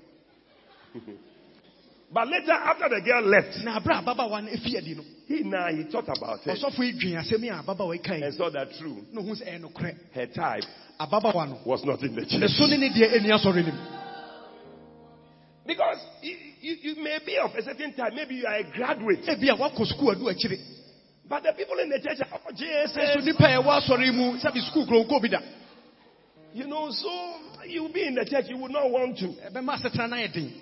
[2.11, 5.83] But later, after the girl left, na abere a ababaawa no no he now he
[5.91, 9.03] thought about it dwen asɛm yi a ababaawa yi kan and saw that true.
[9.11, 10.63] na ohun sɛ ɛyɛ nokorɛ Her type
[10.99, 12.49] ababaawa no was not in the church.
[12.51, 13.77] so ne ne deɛ ɛni asɔre nim
[15.67, 18.11] Because you, you, you may be of a certain type.
[18.15, 19.21] Maybe you are a graduate.
[19.27, 20.57] ebi a wakɔ sukuu adu akyire
[21.29, 23.25] But the people in the church are oh, ɛso Jesus.
[23.25, 25.39] nipa a ɛwɔ asɔre yi mu sɛbi sukuu kuro nkɔ bi da
[26.53, 27.09] You know, so
[27.67, 29.27] you'll be in the church, you would not want to.
[29.27, 30.53] ɛbɛma asetena na yɛ den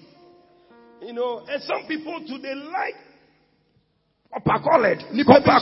[1.02, 2.96] You know, and some people too, they like
[4.36, 5.58] upper colored, nipa bi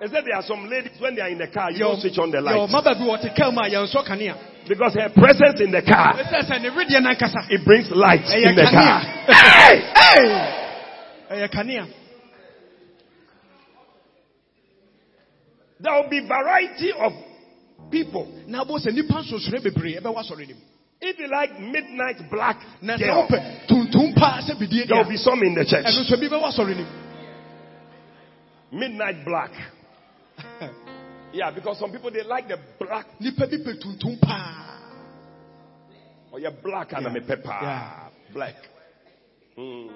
[0.00, 1.22] ɛyɛ a- ɛda ɛdan mu kanea no They said there are some ladies when they
[1.22, 3.60] are in the car, you don't switch on the light ɔma baabi wɔte kaa mu
[3.60, 4.34] a yɛnsɔ kanea
[4.68, 8.54] because her presence in the car ɛsɛ sɛ ne wedeɛ nankasa it brings light in
[8.54, 9.00] the car.
[9.26, 9.80] Hey!
[9.94, 10.62] Hey!
[15.78, 17.12] There will be variety of
[17.90, 18.26] people.
[18.46, 20.56] na abo sɛ nipa nsosoro bebree ɛbɛwɔ asɔre nim
[20.98, 25.08] If you like midnight black na sɛ girl, wopɛ tuntum paa sɛ bidie there will
[25.08, 25.84] be some in the church.
[25.84, 26.86] ɛno nso bi bɛwɔ
[28.72, 29.52] Midnight black.
[31.36, 33.06] Yeah, because some people they like the black.
[33.20, 34.80] Nipa bi tuntum paa
[36.32, 37.44] or yeah, black and I'm a pepper.
[37.60, 38.08] Yeah.
[38.32, 38.54] Black.
[39.58, 39.90] Mm.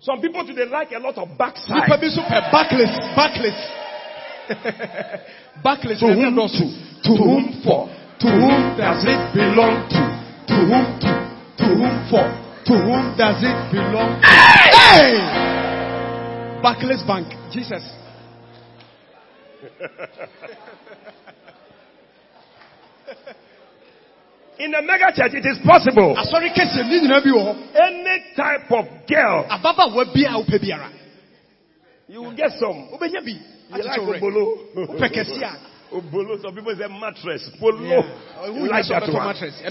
[0.00, 1.86] some people they like a lot of backside.
[1.86, 3.60] nipa bi nso backless backless.
[5.62, 6.66] Backless To ɛna whom dɔso
[7.04, 7.12] To?
[7.16, 7.86] whom for?
[8.18, 10.02] to whom does it belong to?
[10.50, 11.10] To whom to?
[11.58, 12.26] To whom for?
[12.66, 14.26] To whom does it belong to?
[14.26, 15.14] Hey!
[16.60, 17.28] Backless bank.
[17.52, 17.82] Jesus
[24.58, 26.14] In a mega church, it is possible.
[26.16, 30.24] Ah, asɔre kɛseɛ ne nyinaa bi wɔ hɔ Any type of girl, ah, ababaawa bi
[30.24, 30.88] a wopɛ biara
[32.08, 32.88] you will get some.
[32.90, 32.98] You
[33.82, 34.76] like obolo.
[35.92, 36.40] obolo.
[36.40, 37.50] Some people say mattress.
[37.58, 37.82] Polo.
[37.82, 38.46] Yeah.
[38.46, 39.26] You like that one.
[39.26, 39.60] mattress?
[39.62, 39.70] Yeah.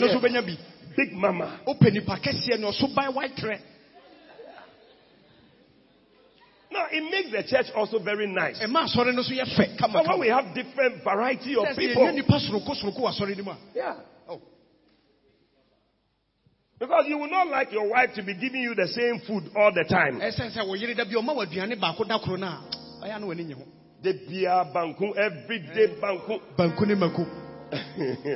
[0.98, 1.60] Big mama.
[1.68, 3.36] wopɛ nipa kɛseɛ ne ɔso ban white
[6.72, 8.60] No, it makes the church also very nice.
[8.60, 12.16] ɛma asɔre no so yɛ fɛ But when we have different variety of people, yɛnya
[12.16, 13.96] nipa soroko soroko wɔ asɔre no mu a yeah.
[14.30, 14.42] Oh.
[16.80, 19.72] Because you will not like your wife to be giving you the same food all
[19.74, 20.20] the time.
[20.20, 23.16] ɛsɛn sɛ wo yere da bi ɔma wɔ aduane baako da koro no a ɔyɛ
[23.16, 23.64] ano w'ani nye ho
[24.04, 25.16] The beer banku,
[26.00, 26.40] banku.
[26.58, 27.26] banku ne mako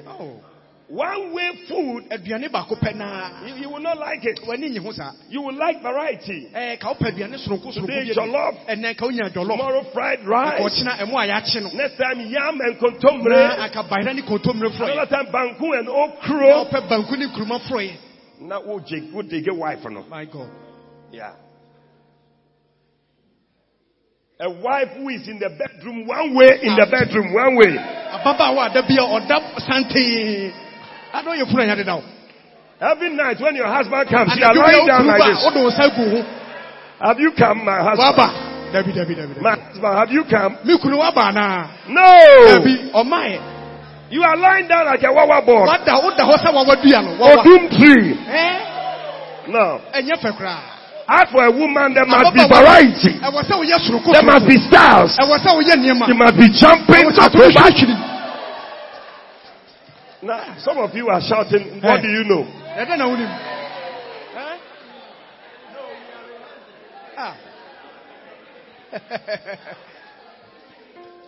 [0.07, 0.41] Oh.
[0.89, 2.97] One way food, aduane baako pɛ
[3.47, 4.39] you, you will not like it.
[4.41, 4.91] w'ani nye ho
[5.29, 6.49] You will like variety.
[6.51, 8.65] ɛɛ ka wopɛ aduane soroko soroko Today, jollof.
[8.67, 10.59] ɛnɛ ka wonya jɔlɔf Tomorrow, fried rice.
[10.59, 13.59] ɔkyena ɛmo a yɛakye no Next time, yam and na kontomire.
[13.69, 16.65] aka bayera ne kontomire frɔe Another time, banku and okro.
[16.65, 17.91] wopɛ banku ne nkuruma frɔe
[18.41, 20.03] Now, who dig a wife no?
[20.09, 20.49] my god
[21.11, 21.33] Yeah.
[24.41, 26.89] A wife who is in the bedroom one way, in the ah.
[26.89, 27.75] bedroom one way.
[31.13, 32.03] Ababaawa a da bi a ɔda santee adɔ yɛ funu anyade da o
[32.81, 35.43] Every night when your husband comes, you are anadwo bi a lying down like this.
[35.43, 36.23] wode wo nsa gu ho
[37.01, 38.31] Have you come, my husband?
[38.71, 40.57] dabi dabi dabi My husband, have you come?
[40.63, 42.07] me kunu waba anaa No!
[42.47, 43.39] dabi
[44.11, 45.67] You are lying down like a wawa board.
[45.67, 48.15] wada woda hɔ sɛ wawa dua no wawa Odum tree.
[48.15, 48.55] Ɛɛ,
[49.49, 49.81] No.
[51.11, 53.17] As for a woman, there must be variety.
[53.19, 55.17] ɛwɔ sɛ woyɛ soroko There must be styles.
[55.17, 57.49] ɛwɔ sɛ woyɛ nneɛma You must be jumping ɛwɔ
[60.23, 60.27] sɛ wotumi acrobat.
[60.27, 62.07] hwiri Now, some of you are shouting, what Hey.
[62.07, 62.45] do you know?
[62.77, 63.29] ɛdɛ na wonim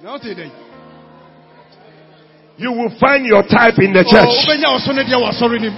[0.03, 0.49] na wote dɛn
[2.57, 4.27] You will find your type in the church.
[4.27, 5.75] wobɛnya ɔso no deɛ wɔ asɔre nim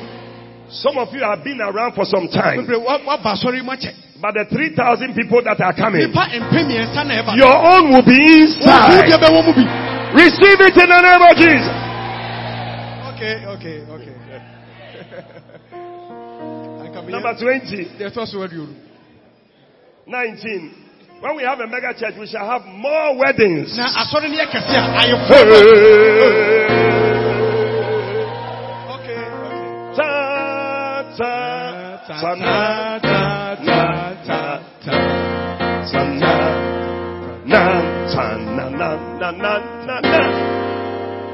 [0.69, 3.93] Some of you have been around for some time, bebree wa- waba asɔre mu akyɛ
[4.21, 8.01] but the 3,000 people that are coming, nipa mpɛ mmiɛnsa na ɛba your own will
[8.05, 9.09] be inside.
[9.09, 9.65] deɛ bɛwɔ mu bi
[10.13, 11.82] Receive it in the name of Jesus.
[13.23, 14.17] Okay okay okay.
[17.09, 18.75] Number 20, deɛ ɛtɔ so aduonu
[20.07, 20.71] 19.
[21.21, 23.77] When we have a mega church, we shall have more weddings.
[23.77, 25.39] na asɔre no yɛ kɛse a ayefo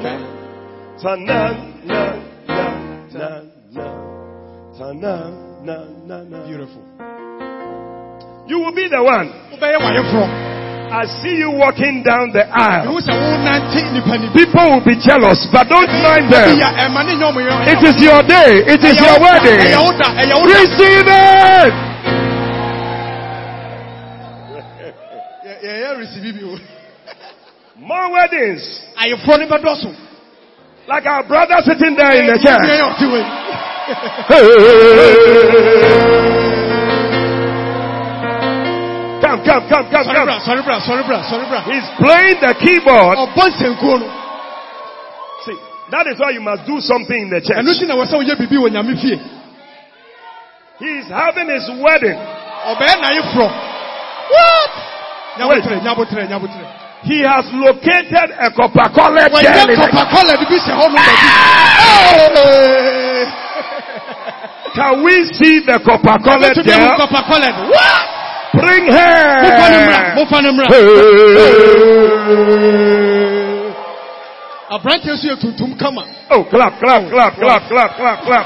[0.02, 0.20] Hey.
[1.12, 2.16] okay okay na,
[2.48, 2.60] na,
[3.14, 3.30] na,
[3.72, 3.86] na,
[4.78, 5.14] ta, na,
[5.64, 5.76] na,
[6.08, 6.84] na, na, beautiful
[8.48, 9.30] You will be the one.
[9.54, 10.48] wobɛyɛ wayɛforɔ
[10.90, 12.90] I see you walking down the aisle.
[12.90, 14.34] Mehu sɛ wonante nnipa no bi.
[14.34, 16.50] People will be jealous, but don't mind them.
[16.50, 18.52] Ebi yɛ ɛma ne nyɛ ɔmo yɛ- It is your day.
[18.74, 19.70] It is your wedding.
[19.70, 20.34] ɛyɛ wo da, ɛyɛ.
[20.50, 21.74] Receive it.
[25.46, 26.58] Yɛ- yɛyɛ receive bi o.
[27.78, 28.82] More weddings.
[30.90, 30.98] Ayeforɔ no bɛdɔso.
[30.98, 32.58] Like our brother sitting there in the ɔte.
[39.22, 40.42] Come, come, come, come, bra, come.
[40.42, 41.62] sɔre bra, sɔre bra, sɔre bra.
[41.70, 43.18] He's playing the keyboard.
[43.18, 43.30] No.
[45.46, 45.58] See,
[45.92, 47.58] that is why you must do something in the church.
[47.80, 49.20] ti na wɔ sɛ woyɛ biribi wɔ Nyame fie.
[50.80, 52.18] He's having his wedding.
[52.18, 53.50] Ɔbɛyɛ n'ayeforɔ.
[54.30, 54.72] What?
[55.38, 56.89] Nyabotere, nyabotere, nyabotere.
[57.04, 61.28] He has located a Coca-Cola gel Coca-Cola de bi hyɛ hɔ nom baabi.
[64.76, 66.98] Can we see the Coca-Cola Ɛbɛtumi ahu gel?
[67.00, 67.50] Coca-Cola.
[67.72, 68.04] What?
[68.52, 70.16] Bring Mofa ne mmra, her.
[70.16, 70.68] mofa ne mmra.
[74.72, 76.04] Aberanteɛ nso yɛ tuntum kama.
[76.32, 78.46] Oh, clap, clap, clap, clap, clap, clap, clap.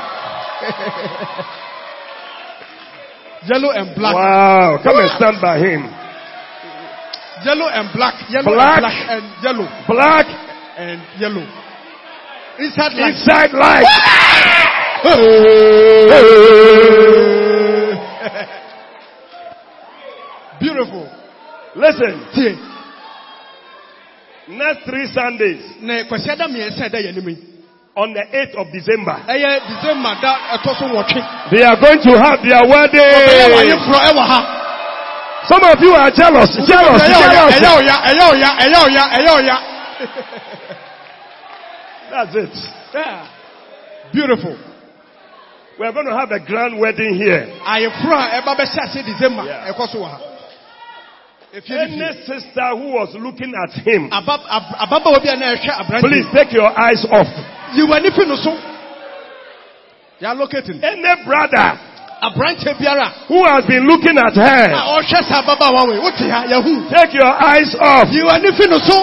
[3.48, 4.16] Yellow and black.
[4.16, 4.78] Wow.
[4.84, 5.90] Come and stand by him.
[7.46, 8.14] Yellow and black.
[8.30, 8.78] Yellow Black.
[8.78, 10.28] and black and yellow Black
[10.78, 11.46] and yellow.
[12.60, 13.88] Inside like inside light.
[20.60, 21.10] beautiful.
[21.76, 22.58] Listen, Tie.
[24.48, 27.38] next three Sundays Na kwasi ada mmiɛnsa a ɛda yɛn anim yi.
[27.96, 31.22] on the 8th of December, December da ɛtɔ so nwɔtwe.
[31.52, 33.00] they are going to have their wedding.
[35.50, 35.50] W'ayeforɔ ɛwɔ ha.
[35.50, 38.24] Some of you are jealous, jealous, Ɛyɛ
[38.88, 39.58] ɔya, ɛyɛ jealous.
[42.12, 42.54] That's it.
[42.94, 43.28] Yeah.
[44.14, 44.58] Beautiful.
[45.80, 47.48] We are going to have a grand wedding here.
[47.66, 49.72] Ayeforo a ɛba bɛhyɛ ase December Yeah.
[49.74, 50.20] ɛkɔ so wɔ ha.
[51.54, 52.02] Efie ne fie.
[52.04, 56.02] Any sister who was looking at him, Aba- ab- Ababaawa bi a na ɛhwɛ aberanteɛ.
[56.02, 57.28] please take your eyes off.
[57.74, 58.54] Yi w'ani fi no so.
[60.22, 60.88] Yà locate no.
[60.88, 61.80] Any brother
[63.28, 66.90] who has been looking at her, ah, ɔhwɛ sɛ ababaawa wei, wote ha, yahu.
[66.90, 68.08] take your eyes off.
[68.12, 68.98] Yi w'ani fi no so.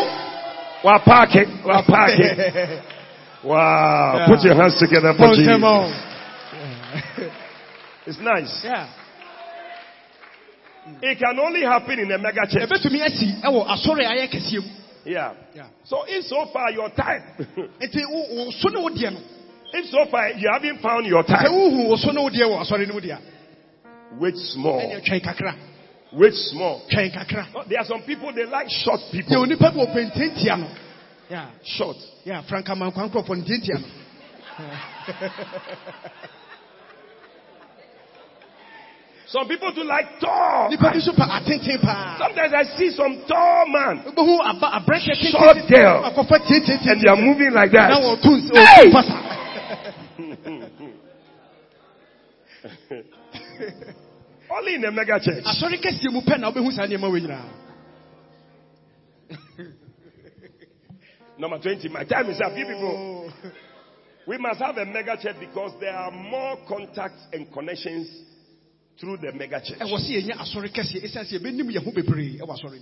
[0.82, 1.60] We're parking.
[1.64, 2.80] We're parking.
[3.42, 4.16] Wow.
[4.18, 4.26] Yeah.
[4.28, 5.48] Put your hands together for Jesus.
[5.48, 6.10] Bɔnsɛmɔ.
[8.06, 8.60] It's nice.
[8.64, 8.88] Yeah.
[11.02, 12.68] It can only happen in a mega church.
[12.68, 14.68] Ebetumi asi ɛwɔ asɔre a ayɛ kɛseɛ mu.
[15.04, 15.32] Yeah.
[15.54, 15.66] Yeah.
[15.84, 17.22] So if so far your type,
[19.74, 20.10] Nti wo wo so ne wo deɛ no.
[20.10, 22.44] if so far you haven't found your time, type, wohu wo so ne wo deɛ
[22.46, 23.20] wɔ asɔre no mu deɛ a,
[24.18, 24.80] wait small.
[26.12, 26.82] Wait small.
[27.54, 29.36] Oh, There are some people they like short people.
[29.46, 30.68] onipa bi wɔ pɛntentia no.
[31.30, 31.46] Yeah.
[31.64, 31.96] Short.
[32.24, 33.78] Yeah, Franka Mankwan nkurɔfoɔ no ntentia.
[39.30, 40.66] Some people do like tall.
[40.70, 42.18] Nipa bi so pa atenten paa.
[42.18, 46.02] Sometimes I see some tall man Wobɛhu aba aberɛhyɛ tenten- Short girl.
[46.02, 47.90] and they are moving like that.
[47.94, 48.90] Na wɔtu ns- Hey!
[54.50, 55.44] Only in a mega church.
[55.44, 57.48] Asɔre kɛseɛ mu pɛ na wobɛhu saa nneɛma wei nyinaa.
[61.38, 61.88] Number 20.
[61.88, 62.52] My time is up.
[62.56, 62.84] You people.
[62.84, 63.30] Oh.
[64.26, 68.08] We must have a mega church because there are more contacts and connections
[69.00, 69.78] through the mega church.
[69.78, 72.78] Ɛwɔ sɛ yɛnya asɔre kɛseɛ ɛsiane sɛ yɛbɛnim yɛn ho bebree ɛwɔ asɔre.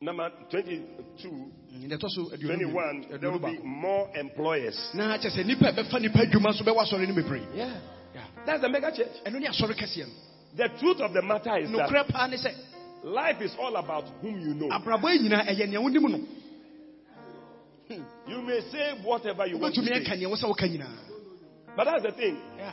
[0.00, 4.76] Number 22, mm, Na ɛtɔ so aduonu 21, there will be more employers.
[4.94, 7.56] Na kyerɛ sɛ nipa a ɛbɛfa nipa adwuma nso bɛwɔ asɔre.
[7.56, 7.80] Yeah.
[8.46, 9.10] That's the mega church.
[9.26, 9.74] Ɛno ne asɔre
[10.56, 12.54] The truth of the matter is that Nokorɛ paa ne sɛ
[13.02, 14.68] life is all about whom you know.
[14.68, 16.18] abrabɔ yi nyinaa ɛyɛ nea wonim no.
[17.88, 18.02] Hmm.
[18.28, 19.92] You may say whatever you want to say.
[19.92, 20.96] aka nea wo sɛ woka nyinaa.
[21.76, 22.38] But that's the thing.
[22.56, 22.72] Yeah.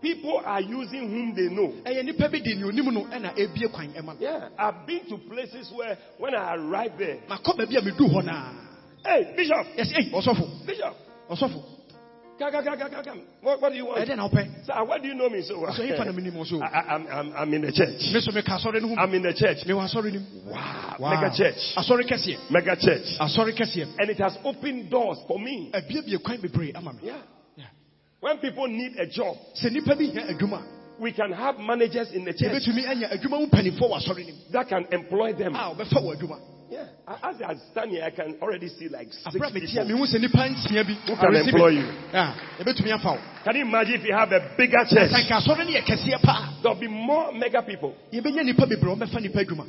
[0.00, 1.72] People are using whom they know.
[1.84, 4.16] ɛyɛ nipa bi de nea onim no ɛna ebie kwan ɛma no.
[4.20, 4.48] Yeah.
[4.58, 8.52] I've been to places where when I arrive there, makɔ baabi a medu hɔ naa.
[9.04, 10.94] hey, Bishop, ɛyi ɔsɔfo Bishop,
[11.30, 11.62] ɔsɔfo
[12.38, 13.22] come, come, come, come, come.
[13.40, 14.06] What, what do you want?
[14.06, 15.72] Sir, what do you know me so well?
[15.72, 16.62] ɔsɔ yifa na menim wo so.
[16.62, 18.00] I, I, I'm, I'm, I'm in the church.
[18.12, 18.94] me so meka asɔre no ho.
[18.98, 19.64] I'm in the church.
[19.66, 20.50] mewɔ asɔre no mu.
[20.50, 20.96] Wow.
[20.98, 21.10] Wow.
[21.14, 21.60] Mega church.
[22.50, 23.06] Mega church.
[23.98, 25.70] And it has opened doors for me.
[25.72, 27.00] abiebie kwan bebree ama me.
[27.02, 27.22] Yeah.
[27.56, 27.66] Yeah.
[28.20, 30.62] When people need a job, sɛ nipa bi hia adwuma
[31.00, 34.32] we can have managers in the church yɛbɛtumi anya adwuma mu mpanimfoɔ wɔ asɔre no
[34.32, 34.52] mu.
[34.52, 35.54] that can employ them.
[35.54, 35.74] Ah,
[36.76, 36.88] a wɔbɛfa wɔ adwuma.
[37.06, 37.28] Yeah.
[37.30, 39.98] As I stand here, I can already see like six aberɛ a metia people.
[39.98, 40.94] mehu sɛ nipa nsia bi.
[41.06, 41.88] Who can employ you?
[42.12, 43.18] Ah, wo.
[43.44, 45.10] Can you imagine if you have a bigger church?
[45.10, 46.58] sɛ nka asɔre no yɛ kɛseɛ paa.
[46.62, 47.94] There'll be more mega people.
[48.12, 49.66] yɛbɛnya nipa bebree wɔbɛfa nipa adwuma.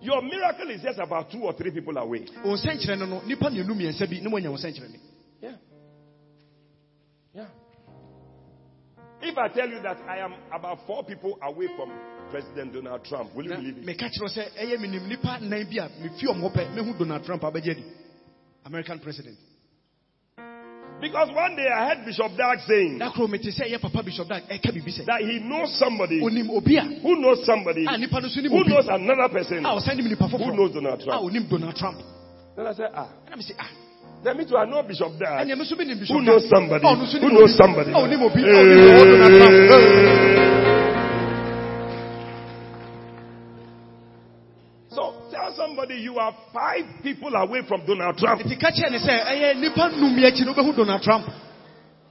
[0.00, 2.26] Your miracle is just about two or three people away.
[2.44, 4.98] wo nsɛnkyerɛ no no nipa mmienu mmiɛnsa bi ne moanya wo nsɛnkyerɛ ne.
[5.40, 5.56] Yeah.
[7.34, 7.46] Yeah.
[9.22, 11.90] If I tell you that I am about four people away from
[12.36, 13.34] President Donald Trump.
[13.34, 13.86] Will you believe it?
[13.86, 17.24] meka kyerɛ sɛ ɛyɛ menim nipa nan bi a mefi ɔmo hɔ pɛ mehu donald
[17.24, 17.84] trump abɛgye di
[18.66, 19.36] american president
[21.00, 24.28] Because one day I heard Bishop Dag saying da koro mete sɛ ɛyɛ papa bishop
[24.28, 28.40] dag ɛka biribi sɛ that he knows somebody who knows somebody a nipa no so
[28.42, 31.32] nim who knows another person a ɔsan nim nipa who knows Donald Trump.
[31.48, 31.96] donald trump
[32.54, 33.70] Then I said, ah, ɛna mese ah
[34.24, 34.56] let me too.
[34.56, 35.46] I know Bishop Dag.
[35.46, 36.84] ɛnea me so menim bishop Who knows somebody?
[36.84, 37.92] a ɔno so Who knows somebody?
[46.16, 50.16] You are five people away from Donald Trump nti ka kyerɛ ne sɛ nipa num
[50.16, 51.26] yi akyi donald trump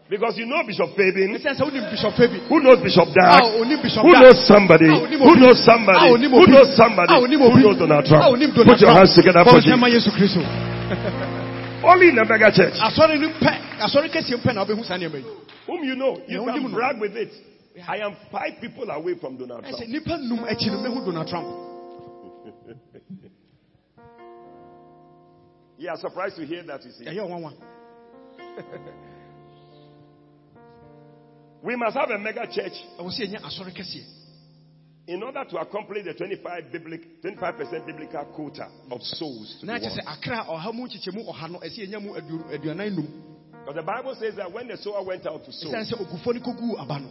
[0.08, 1.34] because you know Bishop Fabin.
[1.34, 3.42] ɛsiane sɛ wonim bishop fa Who knows Bishop Dag?
[3.42, 4.94] Ah, Who knows somebody?
[4.94, 5.98] Ah, Who knows somebody?
[5.98, 7.18] Ah, Who knows somebody?
[7.18, 8.30] Who knows Donald Trump?
[8.54, 9.74] Put your hands together for Jesus.
[11.90, 12.78] Only in a mega church.
[12.78, 13.58] asɔre no pɛ
[13.90, 15.02] asɔre kɛseɛ na wobɛhu saa
[15.66, 17.34] Whom you know, you can brag with it.
[17.90, 19.66] I am five people away from Donald
[21.28, 21.48] Trump.
[25.78, 27.06] You are surprised to hear that, you see.
[31.66, 34.04] We must have a mega church ɛwɔ sɛ ɛnyɛ asɔre kɛseɛ
[35.08, 39.58] in order to accomplish the 25 biblic, 25% biblical quota of souls.
[39.62, 39.98] To na be kyɛ won.
[39.98, 43.08] sɛ akra ɔha mu nkyekyɛmu ɔha no ɛsɛ ɛnya mu aduonu- aduanan num
[43.66, 46.34] Because the Bible says that when the sower went out to sow, ɛsiane sɛ ogufo
[46.34, 47.08] no kɔguu aba no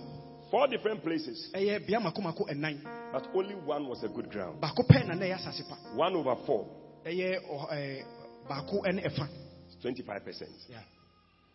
[0.50, 2.78] four different places, ɛyɛ bea mako mako ɛnan
[3.12, 4.60] but only one was a good ground.
[4.60, 5.64] baako na na ɛyɛ asase
[5.96, 6.66] One over four,
[8.48, 9.28] ɛyɛ ɔh- ɛɛ, baako ɛne ɛfa
[9.82, 10.48] 25%.
[10.70, 10.78] Yeah.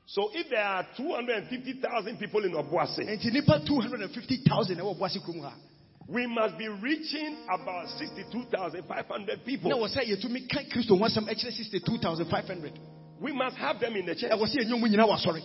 [0.06, 5.54] So if there are 250,000 people in Obuasi, nti nipa 250000 ɛwɔ boase kurom ha
[6.08, 9.70] we must be reaching about 62,500 people.
[9.70, 12.72] na wɔ sɛ yɛtumi ka kristo ho asɛm ɛkyerɛ 62500
[13.22, 14.32] We must have them in the church.
[14.32, 15.42] ɛwɔ sɛ yɛnyɛ mu nyina wɔ asɔre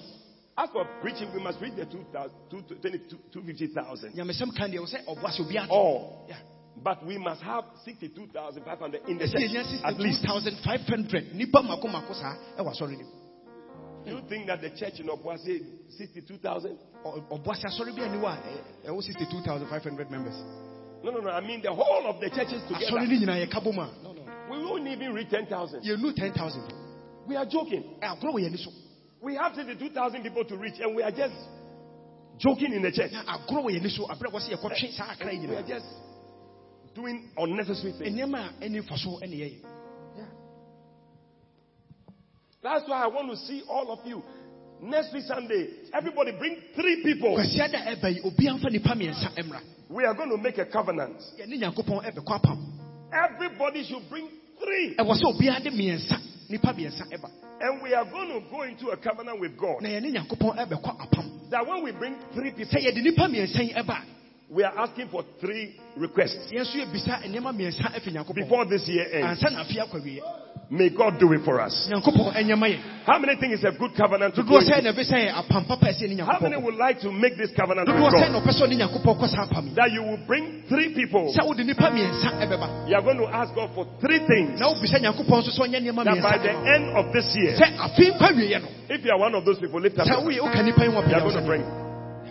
[0.56, 4.12] As for preaching, we must reach the 2,000 2 22 250,000.
[4.14, 6.26] nyamesɛm ka deɛ wɔ sɛ ɔboase obi ate All.
[6.28, 6.36] Yeah.
[6.82, 9.80] But we must have 62,500 in the church.
[9.84, 10.22] At least.
[10.22, 13.06] 62500 nipa mako mako saa ɛwɔ asɔre no
[14.04, 15.62] Do you think that the church in Obuasi
[15.96, 16.76] 62,000?
[17.06, 20.36] Ɔ- ɔboase asɔre bi ani wɔ a ɛ- ɛwɔ 62500 members
[21.04, 21.30] No, no, no.
[21.30, 22.90] I mean the whole of the churches together.
[22.90, 23.88] no nyinaa yɛka bom a
[24.50, 25.80] We won't even reach 10,000.
[25.82, 26.72] yɛnu 10000
[27.26, 27.84] We are joking.
[28.02, 28.70] agorɔ wɔ yɛni so
[29.22, 31.34] We have 62,000 people to reach, and we are just
[32.36, 33.12] joking in the church.
[33.12, 35.86] na agorɔ wɔ yɛni so aberɛ wɔ sɛ yɛkɔtwe saa akra yi We are just
[36.94, 38.14] doing unnecessary things.
[38.16, 39.60] nneɛma a ɛni fa so ɛne yɛyɛ
[42.62, 44.22] That's why I want to see all of you.
[44.80, 47.36] Next week Sunday, everybody bring three people.
[47.36, 50.64] kwasia da ɛba yi obiara mfa nipa mmiɛnsa mmra We are going to make a
[50.66, 51.16] covenant.
[51.38, 52.58] yɛne nyankopɔn ɛbɛkɔ apam
[53.12, 54.28] Everybody should bring
[54.58, 54.94] three.
[54.98, 57.30] ɛwɔ sɛ obiara de mmiɛnsa nipa mmiɛnsa ɛba
[57.60, 59.82] And we are going to go into a covenant with God.
[59.82, 62.78] na yɛne nyankopɔn ɛbɛkɔ apam That when we bring three people,
[64.54, 66.78] sɛ yɛde nipa mmiɛnsa yi ɛba a, we are asking for three requests yɛn nso
[66.78, 69.42] yɛbisa nneɛma mmiɛnsa afi nyankopɔn before this year ends.
[69.42, 70.20] ansa na afei akɔ awie
[70.70, 71.88] May God do it for us.
[71.92, 74.82] nyankopɔn ɛnyɛma yɛn How many think it's a good covenant to go dodoɔ sɛ into?
[74.82, 77.86] na ɛbɛsɛ yɛ apam papa ɛsɛ ne How many would like to make this covenant
[77.86, 78.12] with God?
[78.32, 81.28] na ɔpɛ sɛ ɔne nyankopɔn kɔ saa apam yi That you will bring three people.
[81.36, 84.58] sɛ wode nipa mmiɛnsa ɛbɛba You are going to ask God for three things.
[84.58, 87.76] na wobisa nyankopɔn nso sɛ ɔnyɛ nneɛma That by the end of this year, sɛ
[87.76, 90.16] afei nkwa awieɛ no if you are one of those people, lift up sɛ your
[90.16, 90.28] hand.
[90.28, 91.64] woyɛ woka nipa yi wɔ You are going to bring.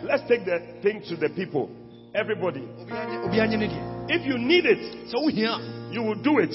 [0.03, 1.69] Let's take the thing to the people.
[2.15, 2.61] Everybody.
[3.25, 4.79] obiara nye ne deɛ If you need it,
[5.13, 6.53] a you will do it.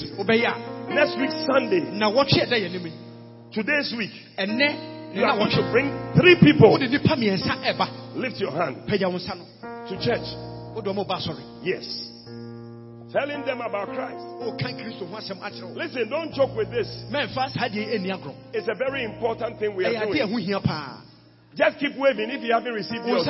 [0.89, 2.91] Next week, Sunday, na wɔtwe ɛda yɛ anim
[3.51, 6.71] today's week, And then you are going to bring three people.
[6.71, 9.45] wode nipa mmiɛnsa ɛba Lift your hand pagya wo nsa no
[9.89, 10.27] to church.
[10.75, 11.85] wode ɔmo ba asɔre Yes.
[13.11, 14.23] Telling them about Christ.
[14.39, 16.87] woka kristo ho asɛm Listen, don't joke with this.
[17.11, 20.29] mɛmfa saa deɛ ɛnni agorɔ It's a very important thing we are doing.
[20.29, 21.01] ho hia paa
[21.55, 23.25] Just keep waving if you haven't received yours.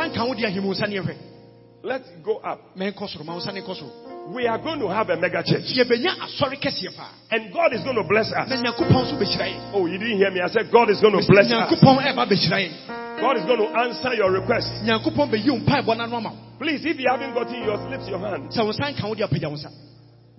[1.83, 2.59] Nsa nka wo de ahim wo nsa ne ɛhwɛ Let's go up.
[2.77, 3.91] mɛnkɔ soro ma wo nsa ne nkɔ soro
[4.33, 5.63] We are going to have a mega church.
[5.73, 8.49] yɛbɛnya asɔre kɛseɛ paa And God is going to bless us.
[8.49, 10.41] nyankopɔn nso bɛhyira yɛn Oh, you didn't hear me.
[10.41, 11.51] I said God is going to bless us.
[11.51, 14.67] nyankopɔn ɛba bɛhyira yɛn God is going to answer your request.
[14.83, 18.07] nyankopɔn bɛyi wo mpaebɔ no ano ama wo Please, if you haven't gotten yours, lift
[18.09, 18.49] your hand.
[18.51, 19.71] sɛ wo nsa nka wo de apagya wo nsa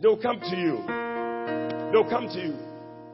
[0.01, 0.81] They will come to you.
[1.93, 2.55] They'll come to you.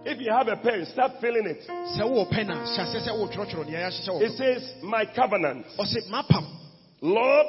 [0.05, 1.63] If you have a pen, start filling it.
[1.97, 5.05] sɛ wowɔ pɛ no a hyɛ aseɛ sɛ wotwerɛtwerɛ deɛ yɛahyehyɛ wɔ It says, My
[5.07, 5.67] covenant.
[7.03, 7.47] Lord,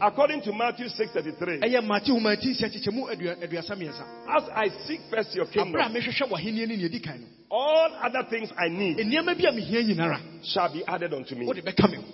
[0.00, 4.04] according to Matthew 6:33, ɛyɛ mate homa ati nsia kyekyɛmu adua- aduasa mmiɛnsa
[4.36, 8.68] as I seek first your kingdom, mehwehwɛ w'ahenni ne neadi kan all other things I
[8.68, 11.46] need nneɛma bi a mehia nyinara shall be added unto me.
[11.46, 12.04] wode bɛka me ho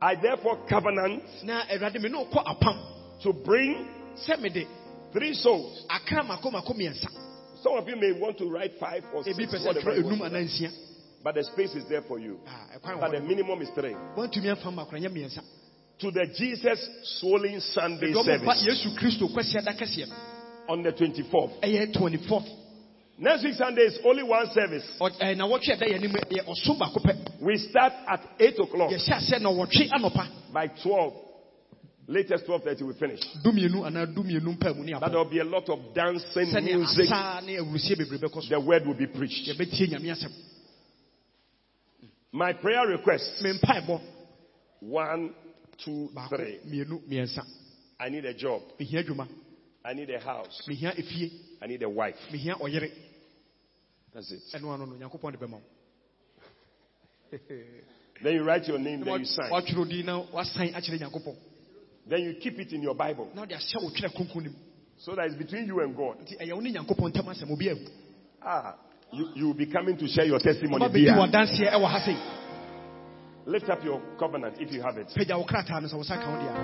[0.00, 2.78] I therefore covenant na awurade me ne wokɔ apam
[3.22, 3.88] to bring
[5.12, 5.86] three souls.
[5.90, 7.08] akra mako mako mmiɛnsa
[7.62, 9.96] Some of you may want to write five or six, ebi pɛ sɛ whatever twerɛ
[9.98, 10.32] you enum want.
[10.34, 10.70] anaa nsia
[11.24, 12.38] but the space is there for you.
[12.46, 12.68] Ah,
[13.00, 13.96] But the minimum is three.
[16.02, 16.88] Woantumi amfa ma akora nyɛ mmiɛnsa to the Jesus
[17.20, 20.14] Swollen Sunday service Yesu Kristo kwasi ada kɛseɛ no.
[20.68, 21.60] on the 24th.
[21.62, 22.48] Ɛyɛ 24th.
[23.18, 24.84] Next week Sunday is only one service.
[25.00, 27.40] Ɔ- ɛɛ, Na wɔtwe ɛda yɛ anim yɛ ɔso baako pɛ.
[27.40, 28.90] We start at 8 o'clock.
[28.90, 30.28] Yɛhyɛ aseɛ na wɔtwe anɔpa.
[30.52, 31.14] By 12,
[32.08, 33.20] latest 12.30 we finish.
[33.42, 37.10] Dumienu anaa dumienu mpɛ mu ne That there will be a lot of dancing, music.
[37.10, 38.48] asa ne awurusie bebree bɛkɔ so.
[38.50, 39.48] The word will be preached.
[39.48, 40.32] Yɛbɛtie nyame asɛm.
[42.32, 43.42] My prayer request.
[44.80, 45.34] One,
[45.84, 46.58] two, three.
[47.98, 48.62] I need a job.
[49.84, 50.62] I need a house.
[51.62, 52.16] I need a wife.
[54.12, 54.40] That's it.
[54.54, 55.62] Ɛno ano no Nyankopɔn de bɛma wo.
[58.22, 59.50] Then you write your name, then you sign.
[59.50, 61.36] Watwerɛ din na wasan akyerɛ Nyankopɔn.
[62.08, 63.30] Then you keep it in your Bible.
[63.34, 64.56] Na wode ahyɛ wo twerɛ kronkron no mu.
[64.98, 66.18] So that it's between you and God.
[66.20, 67.86] Nti ɛyɛ wo ne Nyankopɔn ntam asɛm obi ahu.
[68.42, 68.76] Ah,
[69.12, 70.78] you, you will be coming to share your testimony.
[71.00, 71.14] Here.
[73.46, 75.06] Lift up your covenant if you have it.
[75.14, 76.58] Pagya wo krataa no sɛ wo sa ka wo deɛ a.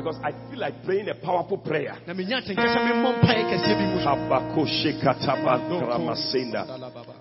[0.00, 1.94] Because I feel like praying a powerful prayer.
[2.06, 4.06] Na menya atenka sɛ memmɔ mpaeɛ kɛseɛ bi mu so.
[4.08, 6.62] Habakoshekatabakramasenda.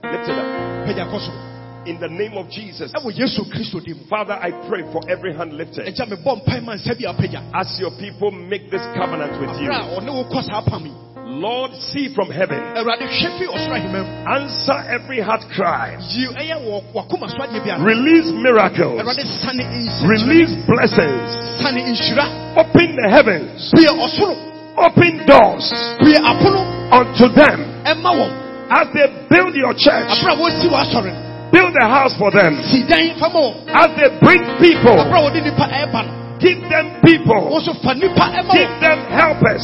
[0.07, 0.47] Lift it up.
[0.88, 1.32] Pagya kɔ so.
[1.91, 2.93] In the name of Jesus.
[2.93, 4.03] Ɛwɔ Yesu Kristo din mu.
[4.07, 5.88] Father, I pray for every hand lifted.
[5.91, 7.43] Agya mebɔ mpae ma nsa bi apagya.
[7.53, 9.68] As your people make this covenant with you.
[11.32, 11.71] Aberɛ a ɔne wo kɔ saa apam yi.
[11.71, 12.59] Lord, see from heaven.
[12.75, 14.11] Awurade hwɛ fi ɔsoro ahema mu.
[14.27, 15.97] Answer every heart cry.
[15.99, 17.84] Yi ɛyɛ wɔ wakoma so adeɛ biara.
[17.84, 19.01] Release miracles.
[19.01, 20.09] Awurade sane nhyira.
[20.09, 21.29] Release blessings.
[22.57, 23.71] Open the heavens.
[24.77, 25.71] Open doors
[26.91, 27.59] unto them
[28.71, 30.07] as they build your church.
[30.07, 31.27] Aberɛ a wɔsi w'asɔre no.
[31.51, 34.95] Build a house for them Si dan fama as they bring people.
[34.95, 36.03] Aberɛ a wɔde nipa ɛreba.
[36.39, 37.51] Give them people.
[37.53, 39.61] Wɔn nso fa nipa Give them helpers.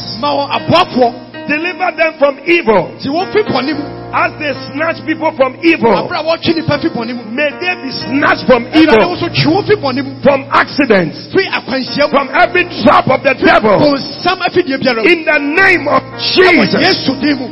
[1.48, 1.78] Ma wɔn aboafoɔ.
[1.78, 3.84] Deliver them from evil Ti wɔn fi bɔne mu.
[4.12, 5.92] as they snatch people from evil.
[5.92, 7.24] Aberɛ a wɔtwe nipa fi bɔne mu.
[7.32, 10.22] May they be snatched from evil, nso twe wɔn fi bɔne mu.
[10.22, 12.10] from accidents, Fi akwanhyia mu.
[12.10, 13.78] from every trap of the devil.
[13.78, 15.08] Bonsam afidie biara mu.
[15.08, 16.02] In the name of
[16.34, 16.74] Jesus.
[16.80, 17.48] Yesu din mu.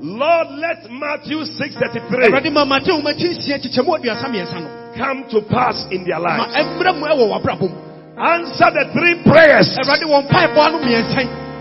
[0.00, 4.68] Lord, let Matthew 6:33 Awurade ma Mateo ma ti nsia kyekyɛmu aduasa mmiɛnsa no.
[4.96, 6.54] come to pass in their lives.
[6.54, 7.76] ɛmmerɛ mu ɛwɔ w'abrabɔ mu.
[8.18, 9.78] Answer the three prayers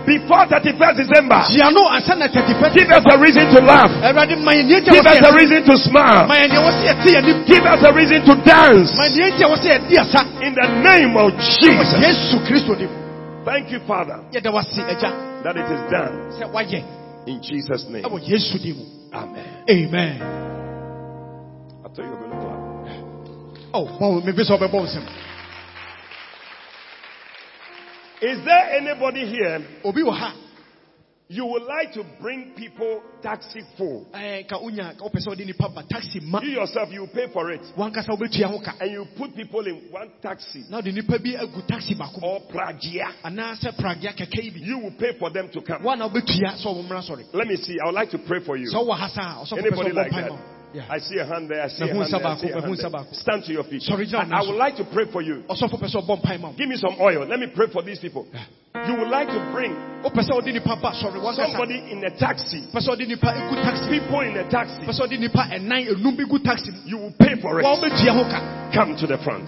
[0.07, 0.47] Awurade wɔn mpaebɔ ano mmiɛnsa yi.
[0.47, 1.39] before 31st December.
[1.51, 2.75] Gyia no ansa na thirty first.
[2.75, 3.91] Give us a reason to laugh.
[4.03, 6.27] Awurade ma yɛn nea Give us a reason to smile.
[6.27, 7.37] Ma yɛn nea wɔsi yɛte yɛn nim.
[7.45, 8.91] Give us a reason to dance.
[8.95, 10.21] Ma nea ɛkyɛ wɔsi yɛdi asa.
[10.41, 11.93] In the name of Jesus.
[11.99, 12.89] Yesu Kristo dim.
[13.47, 16.27] Thank you, Father, Yɛda wasi agya that it is done.
[17.27, 18.03] In Jesus' name.
[18.03, 19.63] Amen.
[19.69, 20.21] Amen.
[21.79, 22.59] I thought you were going to clap.
[23.73, 24.31] Oh, bɔn mi
[28.19, 30.01] Is there anybody here Obi
[31.29, 34.07] you would like to bring people taxi full?
[34.13, 36.39] Ɛɛ eh, ka unya ka ɔpɛ sɛ ɔde nipa ba taxi ma.
[36.41, 37.61] You yourself, you pay for it.
[37.77, 38.75] Wankasa ɔbɛtua ho ka.
[38.79, 42.27] And you put people in one taxi Na ɔde nipa bi agu taxi baako mu.
[42.27, 43.11] or pragia.
[43.25, 44.59] Anaasɛ pragia kɛkɛ yi bi.
[44.63, 45.83] You will pay for them to come.
[45.83, 47.33] Wɔn a ɔbɛtua sɛ ɔmo mmra.
[47.33, 47.77] Let me see.
[47.77, 48.71] I would like to pray for you.
[48.73, 50.56] Sɛ ɔwɔ ha saa ɔsɔfo Anybody like that?
[50.73, 50.85] Yeah.
[50.89, 51.61] I see a hand there.
[51.63, 52.27] I see a hand there.
[52.27, 53.13] I see a hand there.
[53.13, 53.83] Stand to your feet.
[53.87, 55.43] I, I would like to pray for you.
[55.49, 56.55] Ɔsɔfo pɛ sɛ ɔbɔ mpae ma wo.
[56.57, 57.25] Give me some oil.
[57.25, 58.27] Let me pray for these people.
[58.85, 61.51] You would like to bring Ɔpɛ sɛ ɔde nipa ba sɔre wankasa.
[61.51, 63.89] somebody in a taxi, Pɛ sɛ ɔde nipa egu taxi.
[63.89, 64.81] people in a taxi.
[64.83, 66.77] Pɛ sɛ ɔde nipa ɛnan enum bi gu taxi mu.
[66.85, 67.65] You will pay for it.
[67.65, 68.69] bɛtua ho ka.
[68.73, 69.47] Come to the front.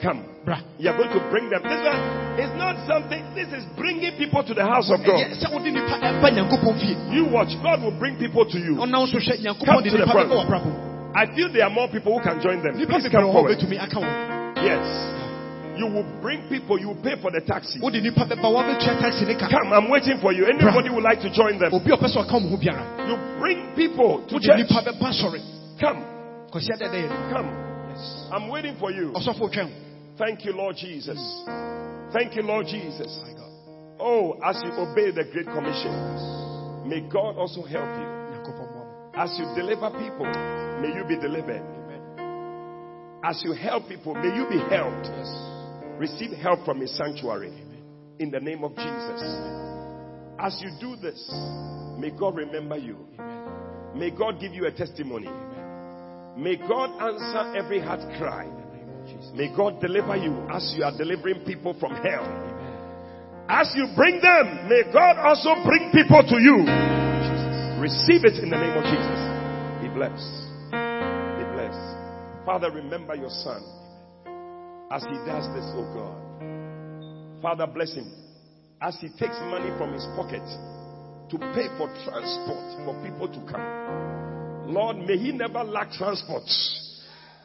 [0.00, 0.30] Bra anim ha.
[0.44, 0.64] Come.
[0.78, 1.62] You are going to bring them.
[1.64, 2.00] This one
[2.36, 3.22] is not something.
[3.34, 5.16] This is bringing people to the house of God.
[5.16, 6.96] Ɛyɛ sɛ ɔde nipa ɛba eh, nyankopɔn fie.
[7.14, 7.54] You watch.
[7.62, 8.76] God will bring people to you.
[8.76, 10.28] Ɔnam so hwɛ Come to the front.
[10.28, 10.94] bɛba wɔ abrabɔ mu.
[11.14, 12.74] I feel there are more people who can join them.
[12.74, 13.56] Please come forward.
[13.56, 14.12] bɛtumi aka wɔn.
[14.64, 14.84] Yes.
[15.78, 16.78] You will bring people.
[16.78, 17.80] You will pay for the taxi.
[17.80, 19.48] Wode nipa bɛba wɔabɛtua taxi ne ka.
[19.48, 19.72] Come.
[19.72, 20.46] I'm waiting for you.
[20.46, 21.72] Anybody would like to join them?
[21.72, 22.84] Obi a ɔpɛ sɛ ɔka wɔn ho biara.
[23.08, 24.58] You bring people to church.
[24.58, 25.40] nipa bɛba sɔre.
[25.80, 26.04] Come.
[26.52, 27.16] Kɔsi adada yɛ no.
[27.32, 27.50] Come.
[28.32, 29.14] I'm waiting for you.
[30.16, 31.18] Thank you, Lord Jesus.
[32.12, 33.18] Thank you, Lord Jesus.
[33.98, 38.08] Oh, as you obey the Great Commission, may God also help you.
[38.30, 39.10] Nyankopɔn mmoa mo.
[39.14, 40.26] As you deliver people,
[40.80, 41.62] may you be delivered.
[43.24, 45.08] As you help people, may you be helped.
[45.98, 47.52] Receive help from His sanctuary.
[48.18, 49.22] In the name of Jesus.
[50.38, 51.18] As you do this,
[51.98, 52.98] may God remember you.
[53.94, 55.30] May God give you a testimony.
[56.36, 58.46] May God answer every heart cry.
[59.34, 62.26] May God deliver you as you are delivering people from hell.
[63.48, 66.64] As you bring them, may God also bring people to you.
[67.80, 69.20] Receive it in the name of Jesus.
[69.82, 70.32] Be blessed.
[70.72, 72.46] Be blessed.
[72.46, 73.60] Father, remember your son
[74.90, 77.42] as he does this, oh God.
[77.42, 78.10] Father, bless him
[78.80, 80.44] as he takes money from his pocket
[81.30, 84.72] to pay for transport for people to come.
[84.72, 86.44] Lord, may he never lack transport.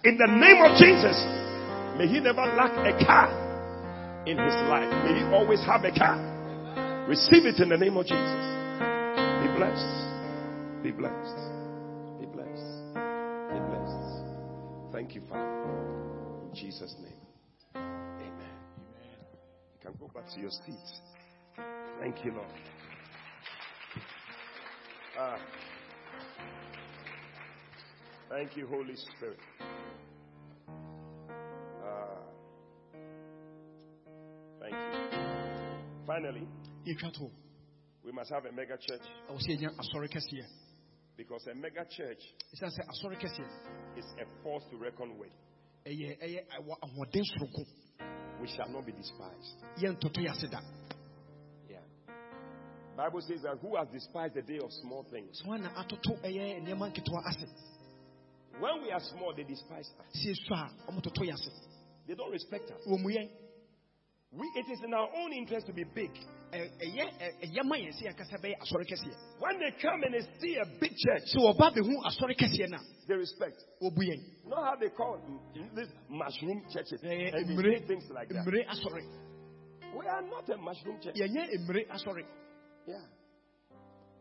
[0.03, 1.19] In the name of Jesus,
[1.99, 3.27] may he never lack a car.
[4.25, 4.89] in his life.
[5.05, 6.17] May he always have a car.
[7.07, 8.45] Receive it in the name of Jesus.
[9.41, 10.83] Be blessed.
[10.83, 11.39] Be blessed.
[12.19, 12.93] Be blessed.
[13.51, 14.91] Be blessed.
[14.91, 15.69] Thank you, Father.
[16.49, 17.13] In Jesus' name.
[17.75, 18.53] Amen.
[19.73, 21.01] You can go back to your seats.
[21.99, 22.47] Thank you, Lord.
[25.17, 25.37] Ah.
[28.29, 29.39] Thank you, Holy Spirit.
[36.09, 36.47] Finally,
[38.03, 39.01] we must have a mega church
[41.15, 42.17] because a mega church
[43.95, 45.29] is a force to reckon with.
[48.41, 49.53] We shall not be despised.
[52.97, 55.39] Bible says that who has despised the day of small things?
[58.59, 60.05] When we are small, they despise us.
[62.07, 62.81] They don't respect us.
[64.31, 66.11] We, it is in our own interest to be big.
[69.39, 71.23] When they come and they see a big church,
[73.07, 73.57] they respect.
[74.47, 77.57] Not how they call mm, mm, this mushroom churches and
[77.87, 78.45] things like that.
[79.97, 81.15] We are not a mushroom church.
[82.87, 83.01] Yeah.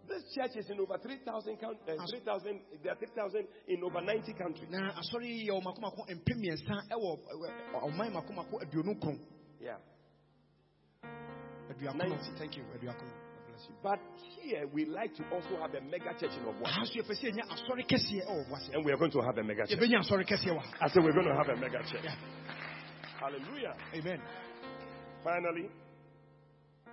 [0.08, 1.84] This church is in over 3,000 countries.
[1.86, 4.68] Eh, uh, 3,000, there are 3,000 in over 90 countries.
[9.60, 9.76] Yeah.
[12.38, 12.62] Thank you.
[13.82, 13.98] But
[14.40, 16.64] here we like to also have a mega church in Obuasi.
[18.72, 19.80] And we are going to have a mega church.
[20.80, 22.04] I said we're going to have a mega church.
[22.04, 22.14] Yeah.
[23.20, 23.74] Hallelujah.
[23.96, 24.20] Amen.
[25.24, 25.68] Finally,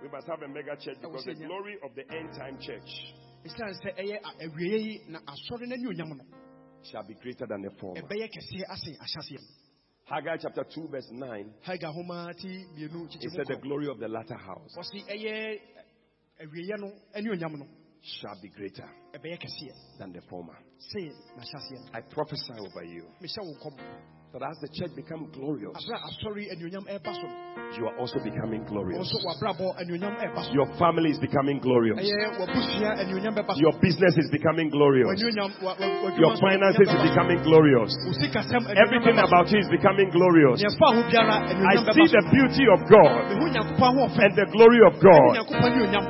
[0.02, 2.90] we must have a mega church because the glory of the end time church
[6.90, 8.02] shall be greater than the former.
[10.08, 11.54] Haggai chapter 2, verse 9.
[11.66, 14.72] It said, The glory of the latter house
[18.02, 18.88] shall be greater
[19.98, 20.56] than the former.
[21.92, 23.06] I prophesy over you
[24.36, 25.96] that as the church becomes glorious, you
[27.88, 29.08] are also becoming glorious.
[30.52, 31.96] Your family is becoming glorious.
[32.04, 35.24] Your business is becoming glorious.
[35.24, 37.96] Your finances is becoming glorious.
[38.76, 40.60] Everything about you is becoming glorious.
[40.60, 45.48] I see the beauty of God and the glory of God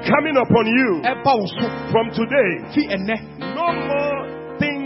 [0.02, 0.98] coming upon you
[1.94, 2.74] from today.
[3.54, 4.15] No more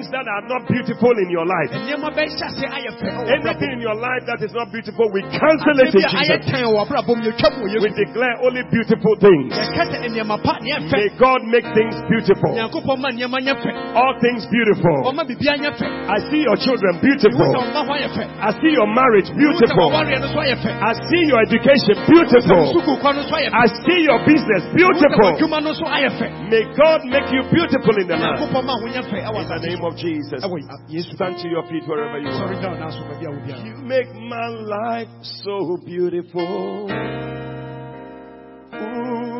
[0.00, 1.68] things that are not beautiful in your life.
[1.76, 6.40] Anything in your life that is not beautiful, we cancel it in Jesus.
[7.84, 9.52] We declare only beautiful things.
[10.96, 12.56] May God make things beautiful.
[13.92, 14.96] All things beautiful.
[16.08, 17.52] I see your children beautiful.
[18.40, 19.92] I see your marriage beautiful.
[20.80, 22.72] I see your education beautiful.
[23.52, 25.36] I see your business beautiful.
[26.48, 28.40] May God make you beautiful in the land.
[29.40, 30.42] In the name of Jesus.
[31.14, 32.52] Stand to your feet wherever you are.
[33.64, 36.90] You make my life so beautiful.
[38.74, 39.30] Ooh.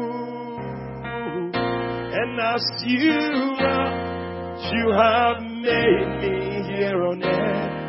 [2.13, 4.11] And as you are,
[4.73, 6.37] you have made me
[6.77, 7.81] here on earth.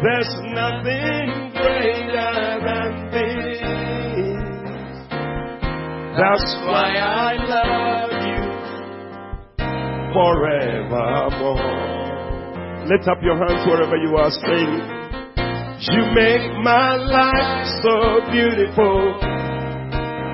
[0.00, 3.58] There's nothing greater than this.
[6.16, 7.87] That's why I love
[10.18, 11.62] forevermore.
[12.90, 14.74] Lift up your hands wherever you are saying,
[15.94, 19.14] You make my life so beautiful,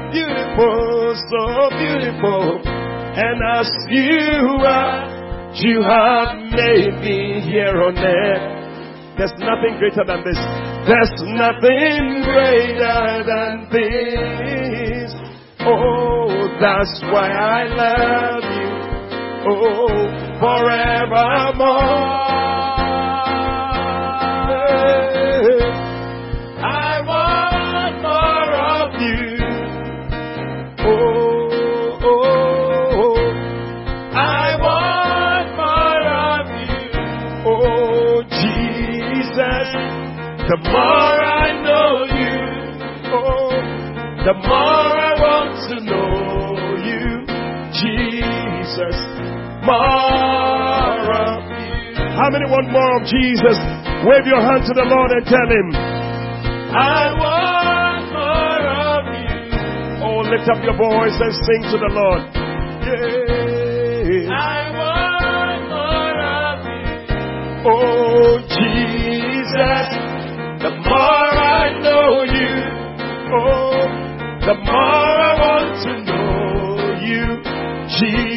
[0.08, 2.64] beautiful, so beautiful.
[2.64, 9.18] And as you are, you have made me here on earth.
[9.18, 10.40] There's nothing greater than this.
[10.88, 15.12] There's nothing greater than this.
[15.60, 18.73] Oh, that's why I love you
[19.46, 19.88] oh,
[20.40, 22.24] forevermore.
[26.66, 29.26] I want more of you.
[30.80, 33.18] Oh, oh, oh,
[34.14, 36.80] I want more of you.
[37.46, 39.68] Oh, Jesus,
[40.48, 42.38] the more I know you,
[43.12, 43.50] oh,
[44.24, 44.83] the more
[48.74, 49.24] Jesus
[49.62, 52.02] more of you.
[52.18, 53.54] How many want more of Jesus?
[54.02, 55.66] Wave your hand to the Lord and tell him,
[56.74, 60.02] I want more of you.
[60.02, 62.22] Oh, lift up your voice and sing to the Lord.
[62.82, 64.26] Yeah.
[64.34, 66.90] I want more of you.
[67.62, 69.86] Oh, Jesus,
[70.66, 72.54] the more I I know you,
[73.38, 73.88] oh,
[74.44, 77.24] the more I want to know you,
[77.98, 78.33] Jesus.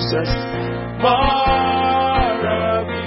[0.00, 1.12] More
[2.48, 3.00] of you.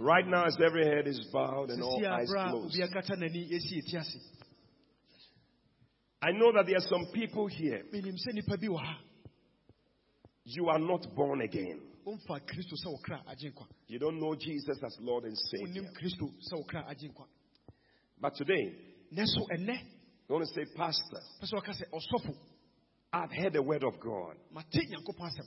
[0.00, 3.78] Right now, as every head is bowed and all eyes closed, obi akata n'ani esi
[3.78, 3.98] eti.
[6.22, 7.82] I know that there are some people here.
[7.92, 8.98] Minim sɛ nipa bi wɔ ha.
[10.44, 11.80] You are not born again.
[12.06, 13.66] Womfa Kristo sɛ wokra agye nkwa.
[13.86, 15.82] You don't know Jesus as Lord and Savior.
[15.82, 17.26] Wonim Kristo sɛ wokra agye nkwa.
[18.18, 18.74] But today,
[20.32, 22.34] you want to say, Pastor, pɛ sɛ wɔka sɛ
[23.12, 24.36] I've heard the word of God.
[24.50, 25.46] mate Nyankopɔn asɛm.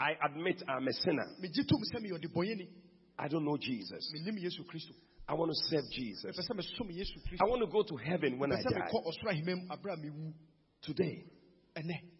[0.00, 1.26] I admit I'm a sinner.
[1.40, 2.68] Megye tom sɛ meyɛ ɔdebɔnyɛni.
[3.16, 4.12] I don't know Jesus.
[4.12, 4.92] Menim Yesu Kristo.
[5.28, 6.36] I want to serve Jesus.
[6.36, 8.70] Mepɛ sɛ mesom Yesu I want to go to heaven when I die.
[8.72, 10.32] mekɔ ɔsoro ahemam abere a mewu.
[10.82, 11.24] Today,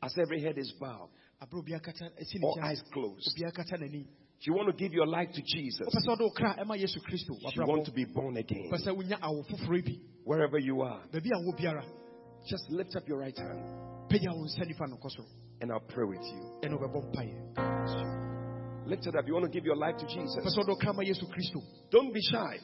[0.03, 1.11] as every head is bowed,
[1.43, 4.07] abere a obi akata esi all eyes closed, Obi akata n'ani.
[4.41, 6.79] if you want to give your life to Jesus, Wopɛ sɛ ɔde wo kra ɛma
[6.81, 7.35] Yesu Kristo.
[7.43, 9.99] if you want to be born again, Wopɛ sɛ wonya awo foforɔ bi.
[10.23, 11.03] wherever you are,
[12.45, 13.85] Baabi a wo biara, just lift up your right hand
[14.15, 15.27] pagya wo nsa nifa no kɔ soro.
[15.61, 16.41] and I'll pray with you.
[16.63, 18.87] Ɛna wobɛbɔ mpaeɛ.
[18.87, 19.27] Lift it up.
[19.27, 20.37] You want to give your life to Jesus.
[20.45, 21.63] sɛ ɔde wo kra ma Yesu Kristo.
[21.91, 22.59] Don't be shy.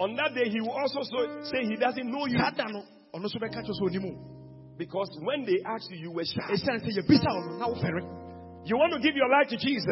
[0.00, 2.82] On that day, he will also say he doesn't know you Saa da no,
[3.14, 4.76] ɔno nso bɛka kyerɛ sɛ onim wo.
[4.76, 6.52] because when they asked you, you were shy.
[6.52, 8.02] Esiane sɛ yɛbisa wo no, na wofɛre.
[8.66, 9.86] You want to give your life to Jesus?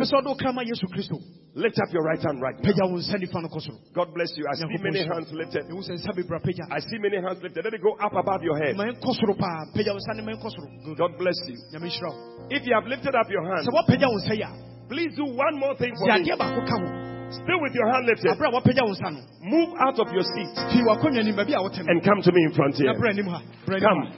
[1.57, 1.65] Sɛ ɔde wo kra ma Yesu Kristo.
[1.65, 2.65] Lift up your right hand right now.
[2.69, 3.79] Pagya wo nsa nifa no kɔ soro.
[3.95, 4.45] God bless you.
[4.45, 5.65] I see many hands lifted.
[5.73, 6.65] Ehu sɛ nsa bebree apagya.
[6.71, 7.65] I see many hands lifted.
[7.65, 8.77] Let it go up above your head.
[8.77, 9.65] Ma nkɔ soro paa.
[9.75, 10.69] Pagya wo nsa ne ma nkɔ soro.
[10.85, 10.99] Good.
[10.99, 11.57] God bless you.
[11.73, 12.47] Nyame nhyira wo.
[12.51, 14.51] If you have lifted up your hand, Sɛ woapagya wo nsa yi a,
[14.89, 16.13] please do one more thing for me.
[16.21, 16.87] adeɛ baako ka ho.
[17.27, 18.31] Still with your hand lifted.
[18.37, 21.55] Abere a woapagya wo nsa no, Move out of your seat fii w'akonnwa nim baabi
[21.57, 21.85] a wote no.
[21.89, 22.93] and come to me in front here.
[22.95, 23.41] brɛ anim ha.
[23.67, 24.03] Brɛ anim Come.
[24.05, 24.13] ha.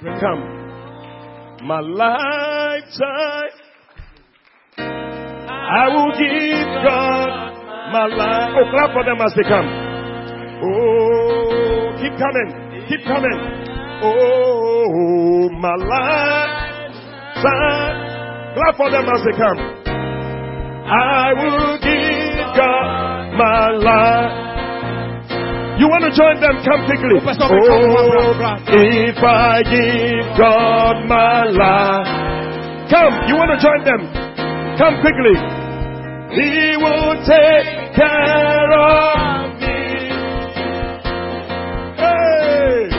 [0.00, 0.20] Brɛ anim ha.
[0.22, 0.42] Come.
[1.66, 3.50] My lifetime,
[5.64, 7.28] I will give God
[7.90, 8.52] my life.
[8.52, 9.64] Oh, clap for them as they come.
[10.60, 12.52] Oh, keep coming.
[12.88, 13.38] Keep coming.
[14.04, 17.44] Oh, my lifetime.
[18.54, 19.58] Clap for them as they come.
[20.84, 24.44] I will give God my life.
[25.80, 26.62] You want to join them?
[26.62, 27.18] Come quickly.
[27.18, 27.24] Up.
[27.40, 28.36] Oh,
[28.68, 32.06] if I give God my life,
[32.90, 33.26] come.
[33.28, 34.23] You want to join them?
[34.78, 35.36] Come quickly.
[36.34, 39.80] He will take care of me.
[41.96, 42.90] Hey,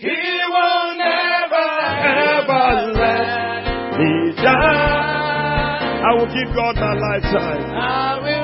[0.00, 0.20] He
[0.54, 1.68] will never
[2.08, 4.12] ever let me
[4.42, 6.04] down.
[6.06, 8.37] I will give God my lifetime.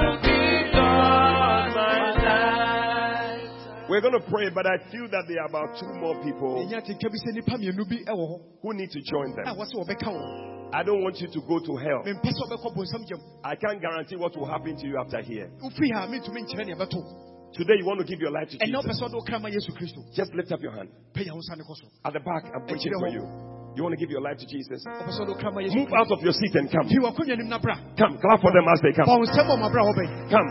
[3.85, 6.81] We're going to pray, but I feel that there are about two more people Ɛnya
[6.81, 9.45] tenka bi sɛ nnipa mmienu bi wɔ hɔ who need to join them.
[9.45, 10.71] wɔ sɛ wɔbɛka wo.
[10.73, 12.01] I don't want you to go to hell.
[12.01, 13.21] Mempɛ sɛ wobɛkɔ bonsam gyam.
[13.45, 15.53] I can't guarantee what will happen to you after here.
[15.61, 16.97] Wofiri ha, mentumi nkyerɛ nea ɛbɛto.
[17.53, 18.73] Today you want to give your life to Jesus.
[18.73, 20.01] sɛ ɔde wo kra ma Yesu Kristo.
[20.17, 20.89] Just lift up your hand.
[21.13, 21.93] Pagya wo nsa ne kɔ soro.
[22.09, 23.29] At the back, I'm preaching for you.
[23.77, 24.81] You want to give your life to Jesus?
[24.81, 26.89] Wopɛ sɛ ɔde wo kra ma Yesu Move out of your seat and come.
[26.89, 27.77] Fii w'akonnwa nim na bra.
[28.01, 28.17] Come.
[28.17, 29.13] Clap for them as they come.
[29.13, 30.09] wo nsɛm wɔ ma bra a wɔbɛn.
[30.33, 30.49] Come.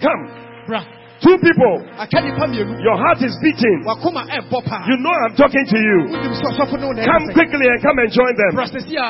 [0.00, 1.03] Come.
[1.22, 1.74] Two people.
[1.98, 2.74] Aka nnipa mmienu.
[2.82, 3.84] Your heart is beating.
[3.86, 4.84] Wakoma ɛbɔ paa.
[4.88, 5.98] You know I'm talking to you.
[6.10, 8.94] Wonim sɛ ɔsɔfo ne wo na Come quickly and come and join them Bra sɛsi
[8.98, 9.06] a,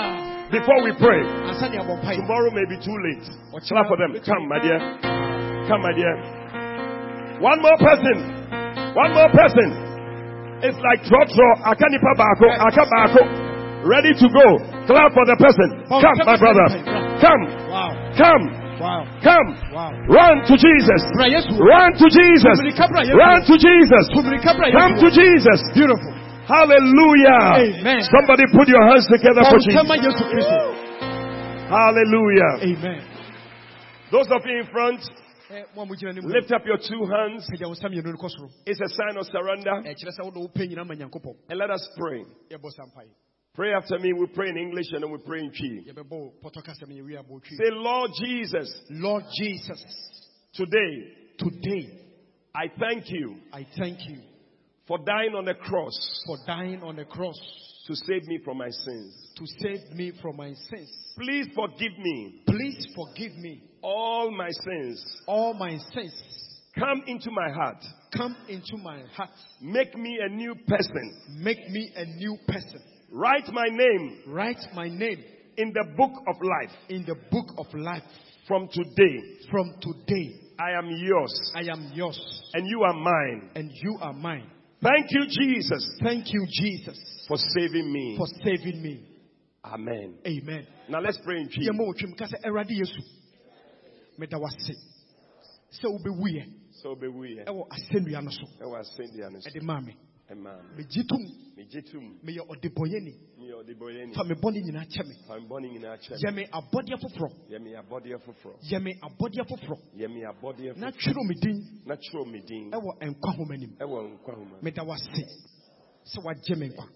[0.53, 1.23] before we pray.
[1.49, 2.17] ansa ne abɔ mpae.
[2.21, 3.25] Tomorrow may be too late.
[3.69, 4.13] Clap for them.
[4.25, 4.79] Come, my dear.
[5.67, 6.15] Come, my dear.
[7.41, 8.17] One more person.
[8.95, 9.69] One more person.
[10.63, 11.73] It's like drop draw.
[11.73, 12.49] Akanipa bako.
[12.69, 13.23] Akabako.
[13.85, 14.47] Ready to go.
[14.87, 15.69] Clap for the person.
[15.89, 16.67] Come, my brother.
[17.21, 17.43] Come.
[18.17, 18.64] Come.
[18.81, 19.07] Wow.
[19.23, 19.49] Come.
[19.73, 19.91] Wow.
[20.11, 21.01] Run to Jesus.
[21.15, 22.57] Run to Jesus.
[22.59, 23.17] Tumulika bra Yesu.
[23.17, 24.05] Run to Jesus.
[24.11, 24.79] Tumulika bra Yesu.
[24.79, 25.61] Come to Jesus.
[25.75, 26.13] Beautiful.
[26.45, 27.81] Hallelujah.
[27.81, 28.01] Amen.
[28.05, 30.21] Somebody put your hands together for wo nsɛm ma Jesus.
[31.71, 32.53] Hallelujah.
[32.63, 33.03] Amen.
[34.13, 35.01] Those of you in front,
[35.51, 36.29] Ɛ, mo a mogyina ne mu.
[36.29, 37.49] lift up your two hands.
[37.51, 38.51] Pagya wo nsa mmienu no kɔ soro.
[38.67, 39.83] It's a sign of surrender.
[39.89, 41.37] Ɛkyerɛ sɛ wode wo pɛ nyinaa ma Nyankopɔn.
[41.49, 42.25] And let us pray.
[43.57, 43.63] Yɛbɔ sa mpae.
[43.63, 44.13] Pray after me.
[44.13, 45.93] We pray in English and then we pray in Twi.
[45.93, 47.57] Yɛbɛbɔ wo pɔtɔ kasɛm yɛwie abɔ twi.
[47.57, 49.85] Say, Lord Jesus, Lord Jesus,
[50.55, 52.01] today today
[52.55, 54.21] I thank you I thank you
[54.87, 57.35] for dying on the cross for dying on the cross
[57.87, 59.33] to save me from my sins.
[59.37, 60.91] to save me from my sins.
[61.19, 65.23] Please forgive me Please forgive me all my sins.
[65.27, 66.15] all my sins.
[66.79, 67.85] Come into my heart.
[68.17, 69.31] Come into my heart.
[69.61, 71.23] Make me a new person.
[71.41, 72.81] Make me a new person.
[73.17, 75.23] Write my name Write my name
[75.57, 76.77] in the book of life.
[76.89, 78.03] in the book of life.
[78.49, 82.19] From today, From today, I am yours I am yours
[82.55, 83.51] and you are mine.
[83.55, 84.51] and you are mine.
[84.83, 86.99] Thank you, Jesus, Thank you, Jesus,
[87.29, 88.17] for saving me.
[88.19, 89.09] for saving me.
[89.65, 90.19] Amen.
[90.27, 90.67] Amen.
[90.91, 91.71] Now let's pray in Jesus.
[91.73, 93.01] ma otwam ka sɛ Awurade Yesu.
[94.19, 94.75] meda wase
[95.81, 96.45] sɛ wobɛwuiɛ
[96.83, 97.39] So be we.
[97.47, 99.47] ɛwɔ asɛnnua no so I was saying the honest.
[99.49, 99.81] ɛde maa.
[100.31, 101.23] Megye tom
[102.23, 103.75] meyɛ ɔdebɔyɛni Me or the
[104.15, 107.83] fa me bɔne nyinaa kyɛ me I'm born in yɛ me abɔdeɛ foforɔ Yemi a
[107.83, 108.57] body of fro.
[108.63, 111.35] yɛ me abɔdeɛ foforɔ Yemi a body of na twerɛ me
[112.41, 114.57] din ɛwɔ nkwa homa nim I won't come.
[114.63, 115.25] meda wase.
[116.07, 116.89] Sɛ wagye me nkwa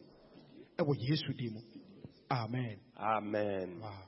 [0.79, 1.61] ɛwɔ yesu din mu
[2.31, 2.79] amen.
[2.97, 3.81] Amen.
[3.81, 4.08] wow.